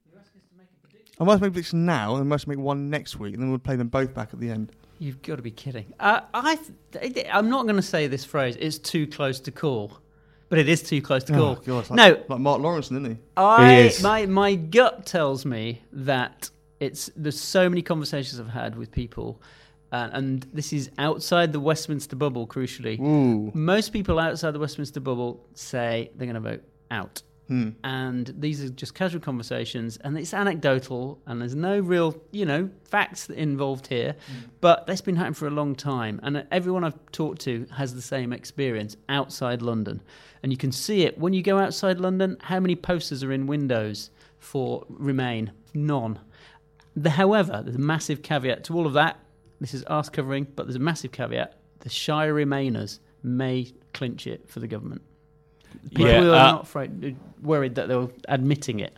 I 1.19 1.23
must 1.23 1.41
make 1.41 1.49
a 1.49 1.51
prediction 1.51 1.85
now, 1.85 2.15
and 2.15 2.21
I 2.21 2.23
must 2.23 2.47
make 2.47 2.57
one 2.57 2.89
next 2.89 3.19
week, 3.19 3.35
and 3.35 3.43
then 3.43 3.51
we'll 3.51 3.59
play 3.59 3.75
them 3.75 3.89
both 3.89 4.11
back 4.15 4.29
at 4.33 4.39
the 4.39 4.49
end. 4.49 4.71
You've 4.97 5.21
got 5.21 5.35
to 5.35 5.43
be 5.43 5.51
kidding. 5.51 5.93
Uh, 5.99 6.21
I, 6.33 6.57
th- 6.91 7.27
I'm 7.31 7.49
not 7.49 7.63
going 7.63 7.75
to 7.75 7.83
say 7.83 8.07
this 8.07 8.25
phrase. 8.25 8.57
It's 8.59 8.79
too 8.79 9.05
close 9.05 9.39
to 9.41 9.51
call, 9.51 9.99
but 10.49 10.57
it 10.57 10.67
is 10.67 10.81
too 10.81 11.01
close 11.01 11.23
to 11.25 11.33
call. 11.33 11.57
Oh, 11.59 11.63
God, 11.63 11.89
like, 11.91 11.91
no, 11.91 12.23
like 12.27 12.39
Mark 12.39 12.61
Lawrenson, 12.61 12.93
isn't 12.93 13.05
he? 13.05 13.17
I 13.37 13.73
is. 13.81 14.01
my 14.01 14.25
my 14.25 14.55
gut 14.55 15.05
tells 15.05 15.45
me 15.45 15.83
that 15.91 16.49
it's 16.79 17.11
there's 17.15 17.39
so 17.39 17.69
many 17.69 17.83
conversations 17.83 18.39
I've 18.39 18.49
had 18.49 18.75
with 18.75 18.91
people, 18.91 19.39
uh, 19.91 20.09
and 20.13 20.47
this 20.53 20.73
is 20.73 20.89
outside 20.97 21.51
the 21.51 21.59
Westminster 21.59 22.15
bubble. 22.15 22.47
Crucially, 22.47 22.99
Ooh. 22.99 23.51
most 23.53 23.91
people 23.93 24.19
outside 24.19 24.51
the 24.51 24.59
Westminster 24.59 24.99
bubble 24.99 25.45
say 25.53 26.11
they're 26.15 26.27
going 26.27 26.41
to 26.41 26.49
vote 26.49 26.63
out. 26.89 27.21
Hmm. 27.51 27.71
And 27.83 28.33
these 28.39 28.63
are 28.63 28.69
just 28.69 28.95
casual 28.95 29.19
conversations, 29.19 29.97
and 29.97 30.17
it's 30.17 30.33
anecdotal, 30.33 31.19
and 31.27 31.41
there's 31.41 31.53
no 31.53 31.81
real, 31.81 32.15
you 32.31 32.45
know, 32.45 32.69
facts 32.85 33.29
involved 33.29 33.87
here. 33.87 34.15
But 34.61 34.87
that's 34.87 35.01
been 35.01 35.17
happening 35.17 35.33
for 35.33 35.47
a 35.47 35.51
long 35.51 35.75
time, 35.75 36.21
and 36.23 36.45
everyone 36.49 36.85
I've 36.85 36.97
talked 37.11 37.41
to 37.41 37.67
has 37.75 37.93
the 37.93 38.01
same 38.01 38.31
experience 38.31 38.95
outside 39.09 39.61
London, 39.61 40.01
and 40.41 40.53
you 40.53 40.57
can 40.57 40.71
see 40.71 41.03
it 41.03 41.17
when 41.17 41.33
you 41.33 41.43
go 41.43 41.57
outside 41.57 41.99
London. 41.99 42.37
How 42.39 42.61
many 42.61 42.73
posters 42.73 43.21
are 43.21 43.33
in 43.33 43.47
windows 43.47 44.11
for 44.39 44.85
Remain? 44.87 45.51
None. 45.73 46.19
The, 46.95 47.09
however, 47.09 47.61
there's 47.63 47.75
a 47.75 47.79
massive 47.79 48.21
caveat 48.21 48.63
to 48.65 48.77
all 48.77 48.87
of 48.87 48.93
that. 48.93 49.19
This 49.61 49.73
is 49.73 49.83
arse 49.83 50.09
covering, 50.09 50.47
but 50.55 50.65
there's 50.65 50.75
a 50.75 50.79
massive 50.79 51.11
caveat. 51.11 51.55
The 51.79 51.89
Shire 51.89 52.33
Remainers 52.33 52.99
may 53.23 53.71
clinch 53.93 54.27
it 54.27 54.49
for 54.49 54.59
the 54.59 54.67
government. 54.67 55.03
People 55.89 56.07
Yeah, 56.07 56.23
are 56.23 56.33
uh, 56.33 56.51
not 56.51 56.63
afraid, 56.63 57.15
worried 57.41 57.75
that 57.75 57.87
they're 57.87 58.09
admitting 58.27 58.79
it. 58.79 58.93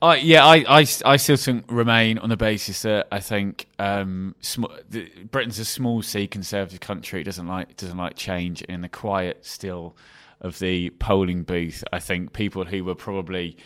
I 0.00 0.16
yeah, 0.16 0.44
I, 0.44 0.56
I, 0.68 0.86
I 1.04 1.16
still 1.16 1.36
think 1.36 1.64
remain 1.68 2.18
on 2.18 2.28
the 2.28 2.36
basis 2.36 2.82
that 2.82 3.08
I 3.10 3.20
think 3.20 3.66
um, 3.78 4.34
sm- 4.40 4.66
the, 4.88 5.10
Britain's 5.30 5.58
a 5.58 5.64
small 5.64 6.02
C 6.02 6.26
conservative 6.28 6.80
country. 6.80 7.20
It 7.22 7.24
doesn't 7.24 7.46
like 7.46 7.76
doesn't 7.76 7.96
like 7.96 8.14
change. 8.14 8.62
In 8.62 8.82
the 8.82 8.88
quiet 8.88 9.44
still 9.44 9.96
of 10.40 10.58
the 10.60 10.90
polling 10.90 11.42
booth, 11.42 11.82
I 11.92 11.98
think 11.98 12.32
people 12.32 12.64
who 12.64 12.84
were 12.84 12.94
probably 12.94 13.56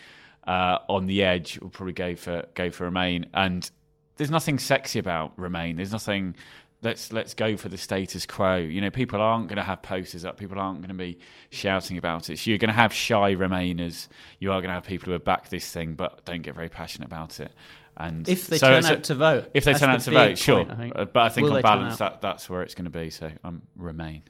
uh, 0.46 0.78
on 0.88 1.06
the 1.06 1.22
edge 1.22 1.58
will 1.60 1.70
probably 1.70 1.92
go 1.92 2.16
for 2.16 2.46
go 2.54 2.70
for 2.70 2.84
remain. 2.84 3.26
And 3.34 3.70
there's 4.16 4.30
nothing 4.30 4.58
sexy 4.58 4.98
about 4.98 5.32
remain. 5.38 5.76
There's 5.76 5.92
nothing. 5.92 6.36
Let's 6.82 7.12
let's 7.12 7.34
go 7.34 7.56
for 7.56 7.68
the 7.68 7.78
status 7.78 8.26
quo. 8.26 8.56
You 8.56 8.80
know, 8.80 8.90
people 8.90 9.20
aren't 9.20 9.46
going 9.48 9.56
to 9.56 9.62
have 9.62 9.82
posters 9.82 10.24
up. 10.24 10.36
People 10.36 10.58
aren't 10.58 10.80
going 10.80 10.88
to 10.88 10.94
be 10.94 11.18
shouting 11.50 11.96
about 11.96 12.28
it. 12.28 12.38
So 12.40 12.50
you're 12.50 12.58
going 12.58 12.70
to 12.70 12.74
have 12.74 12.92
shy 12.92 13.34
remainers. 13.34 14.08
You 14.40 14.50
are 14.50 14.60
going 14.60 14.68
to 14.68 14.74
have 14.74 14.84
people 14.84 15.06
who 15.06 15.12
have 15.12 15.24
backed 15.24 15.50
this 15.50 15.70
thing 15.70 15.94
but 15.94 16.24
don't 16.24 16.42
get 16.42 16.54
very 16.54 16.68
passionate 16.68 17.06
about 17.06 17.38
it. 17.38 17.52
And 17.96 18.28
If 18.28 18.48
they 18.48 18.58
so 18.58 18.68
turn 18.68 18.84
out 18.86 19.04
to 19.04 19.14
vote. 19.14 19.50
if 19.54 19.64
they 19.64 19.74
turn 19.74 19.90
the 19.90 19.96
out 19.96 20.00
to 20.00 20.10
vote, 20.10 20.38
sure. 20.38 20.66
I. 20.68 20.90
Uh, 20.90 21.04
But 21.04 21.22
I 21.24 21.28
think 21.28 21.46
Will 21.46 21.56
on 21.56 21.62
balance, 21.62 21.98
that 21.98 22.20
that's 22.20 22.48
where 22.48 22.62
it's 22.62 22.74
going 22.74 22.90
to 22.90 22.98
be. 22.98 23.10
So 23.10 23.30
um, 23.44 23.62
remain. 23.76 24.22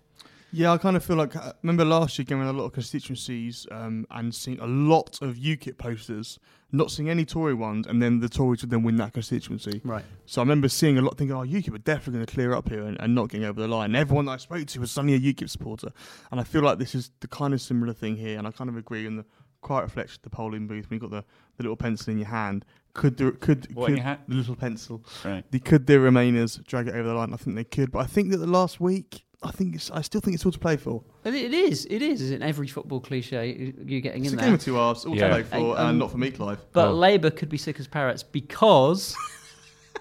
Yeah, 0.54 0.72
I 0.72 0.78
kind 0.78 0.96
of 0.96 1.04
feel 1.04 1.16
like 1.16 1.34
I 1.34 1.52
remember 1.62 1.84
last 1.84 2.18
year 2.18 2.26
going 2.26 2.42
in 2.42 2.48
a 2.48 2.52
lot 2.52 2.66
of 2.66 2.72
constituencies 2.72 3.66
um, 3.70 4.06
and 4.10 4.34
seeing 4.34 4.60
a 4.60 4.66
lot 4.66 5.18
of 5.22 5.36
UKIP 5.36 5.78
posters, 5.78 6.38
not 6.72 6.90
seeing 6.90 7.08
any 7.08 7.24
Tory 7.24 7.54
ones, 7.54 7.86
and 7.86 8.02
then 8.02 8.20
the 8.20 8.28
Tories 8.28 8.60
would 8.60 8.70
then 8.70 8.82
win 8.82 8.96
that 8.96 9.14
constituency. 9.14 9.80
Right. 9.82 10.04
So 10.26 10.42
I 10.42 10.44
remember 10.44 10.68
seeing 10.68 10.98
a 10.98 11.02
lot, 11.02 11.16
thinking, 11.16 11.34
"Oh, 11.34 11.40
UKIP 11.40 11.74
are 11.74 11.78
definitely 11.78 12.14
going 12.14 12.26
to 12.26 12.34
clear 12.34 12.54
up 12.54 12.68
here 12.68 12.82
and, 12.82 13.00
and 13.00 13.14
not 13.14 13.30
getting 13.30 13.46
over 13.46 13.62
the 13.62 13.68
line." 13.68 13.86
And 13.86 13.96
everyone 13.96 14.26
that 14.26 14.32
I 14.32 14.36
spoke 14.36 14.66
to 14.66 14.80
was 14.80 14.90
suddenly 14.90 15.14
a 15.14 15.20
UKIP 15.20 15.48
supporter, 15.48 15.88
and 16.30 16.38
I 16.38 16.44
feel 16.44 16.62
like 16.62 16.78
this 16.78 16.94
is 16.94 17.10
the 17.20 17.28
kind 17.28 17.54
of 17.54 17.60
similar 17.62 17.94
thing 17.94 18.16
here. 18.16 18.38
And 18.38 18.46
I 18.46 18.50
kind 18.50 18.68
of 18.68 18.76
agree 18.76 19.06
on 19.06 19.16
the 19.16 19.24
quiet 19.62 19.84
reflection 19.84 20.18
of 20.18 20.22
the 20.22 20.30
polling 20.30 20.66
booth 20.66 20.90
when 20.90 20.96
you 20.96 21.00
got 21.00 21.10
the, 21.10 21.24
the 21.56 21.62
little 21.62 21.76
pencil 21.76 22.12
in 22.12 22.18
your 22.18 22.28
hand. 22.28 22.66
Could 22.92 23.16
there, 23.16 23.30
could, 23.30 23.74
What 23.74 23.88
could 23.88 23.98
the 23.98 24.18
little 24.34 24.56
pencil? 24.56 25.02
Right. 25.24 25.50
The, 25.50 25.60
could 25.60 25.86
the 25.86 25.94
Remainers 25.94 26.62
drag 26.66 26.88
it 26.88 26.94
over 26.94 27.08
the 27.08 27.14
line? 27.14 27.32
I 27.32 27.36
think 27.36 27.56
they 27.56 27.64
could, 27.64 27.90
but 27.90 28.00
I 28.00 28.06
think 28.06 28.30
that 28.32 28.38
the 28.38 28.46
last 28.46 28.80
week, 28.80 29.24
I 29.44 29.50
think 29.50 29.74
it's, 29.74 29.90
I 29.90 30.02
still 30.02 30.20
think 30.20 30.34
it's 30.34 30.46
all 30.46 30.52
to 30.52 30.58
play 30.58 30.76
for. 30.76 31.02
But 31.24 31.34
it 31.34 31.52
is. 31.52 31.86
It 31.90 32.00
is. 32.02 32.20
Isn't 32.20 32.42
every 32.42 32.68
football 32.68 33.00
cliche 33.00 33.74
you're 33.84 34.00
getting 34.00 34.24
It's 34.24 34.32
in 34.32 34.38
a 34.38 34.42
there? 34.42 34.46
game 34.50 34.54
of 34.54 34.62
two 34.62 34.74
halves, 34.74 35.04
all 35.04 35.16
Yeah. 35.16 35.28
to 35.28 35.32
play 35.34 35.42
for, 35.42 35.56
And, 35.56 35.64
um, 35.78 35.88
and 35.90 35.98
not 35.98 36.10
for 36.10 36.18
me, 36.18 36.30
Clive. 36.30 36.58
But 36.72 36.88
Oh. 36.88 36.94
Labour 36.94 37.30
could 37.30 37.48
be 37.48 37.58
sick 37.58 37.80
as 37.80 37.86
parrots 37.88 38.22
because 38.22 39.16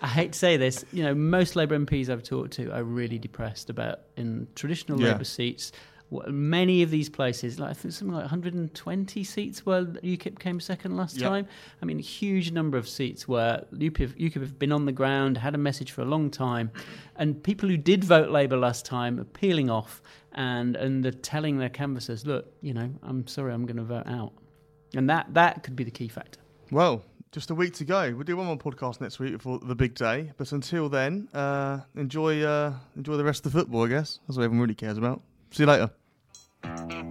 I 0.01 0.07
hate 0.07 0.33
to 0.33 0.39
say 0.39 0.57
this, 0.57 0.85
you 0.93 1.03
know, 1.03 1.13
most 1.15 1.55
Labour 1.55 1.75
MPs 1.77 2.09
I've 2.09 2.23
talked 2.23 2.51
to 2.53 2.71
are 2.71 2.83
really 2.83 3.17
depressed 3.19 3.69
about 3.69 3.99
in 4.17 4.47
traditional 4.55 4.99
Yeah. 4.99 5.11
Labour 5.13 5.23
seats. 5.23 5.71
Many 6.27 6.81
of 6.83 6.91
these 6.91 7.09
places, 7.09 7.57
like 7.57 7.69
I 7.69 7.73
think 7.73 7.93
something 7.93 8.13
like 8.13 8.23
120 8.23 9.23
seats 9.23 9.65
where 9.65 9.85
UKIP 9.85 10.39
came 10.39 10.59
second 10.59 10.97
last 10.97 11.17
Yep. 11.17 11.29
time. 11.29 11.47
I 11.81 11.85
mean, 11.85 11.99
a 11.99 12.01
huge 12.01 12.51
number 12.51 12.77
of 12.77 12.87
seats 12.87 13.27
where 13.27 13.63
UKIP, 13.73 14.17
UKIP 14.19 14.41
have 14.41 14.59
been 14.59 14.73
on 14.73 14.85
the 14.85 14.91
ground, 14.91 15.37
had 15.37 15.55
a 15.55 15.57
message 15.57 15.91
for 15.91 16.01
a 16.01 16.05
long 16.05 16.29
time, 16.29 16.69
and 17.15 17.41
people 17.41 17.69
who 17.69 17.77
did 17.77 18.03
vote 18.03 18.29
Labour 18.29 18.57
last 18.57 18.85
time 18.85 19.19
are 19.19 19.23
peeling 19.23 19.69
off 19.69 20.01
and 20.33 20.75
and 20.75 21.03
they're 21.03 21.11
telling 21.11 21.57
their 21.59 21.69
canvassers, 21.69 22.25
look, 22.25 22.45
you 22.61 22.73
know, 22.73 22.89
I'm 23.03 23.25
sorry, 23.27 23.53
I'm 23.53 23.65
going 23.65 23.77
to 23.77 23.83
vote 23.83 24.07
out, 24.07 24.33
and 24.93 25.09
that 25.09 25.33
that 25.33 25.63
could 25.63 25.75
be 25.77 25.83
the 25.85 25.91
key 25.91 26.09
factor. 26.09 26.39
Well, 26.71 27.03
just 27.31 27.49
a 27.51 27.55
week 27.55 27.73
to 27.75 27.85
go. 27.85 28.13
We'll 28.13 28.23
do 28.25 28.35
one 28.35 28.47
more 28.47 28.57
podcast 28.57 28.99
next 28.99 29.17
week 29.19 29.31
before 29.31 29.59
the 29.59 29.75
big 29.75 29.95
day. 29.95 30.31
But 30.35 30.51
until 30.51 30.89
then, 30.89 31.29
uh, 31.33 31.79
enjoy 31.95 32.41
uh, 32.43 32.73
enjoy 32.97 33.15
the 33.15 33.23
rest 33.23 33.45
of 33.45 33.53
the 33.53 33.59
football, 33.59 33.85
I 33.85 33.87
guess. 33.87 34.19
That's 34.27 34.35
what 34.37 34.43
everyone 34.43 34.61
really 34.61 34.75
cares 34.75 34.97
about. 34.97 35.21
See 35.51 35.63
you 35.63 35.67
later. 35.67 35.89
Mm-hmm. 36.63 37.10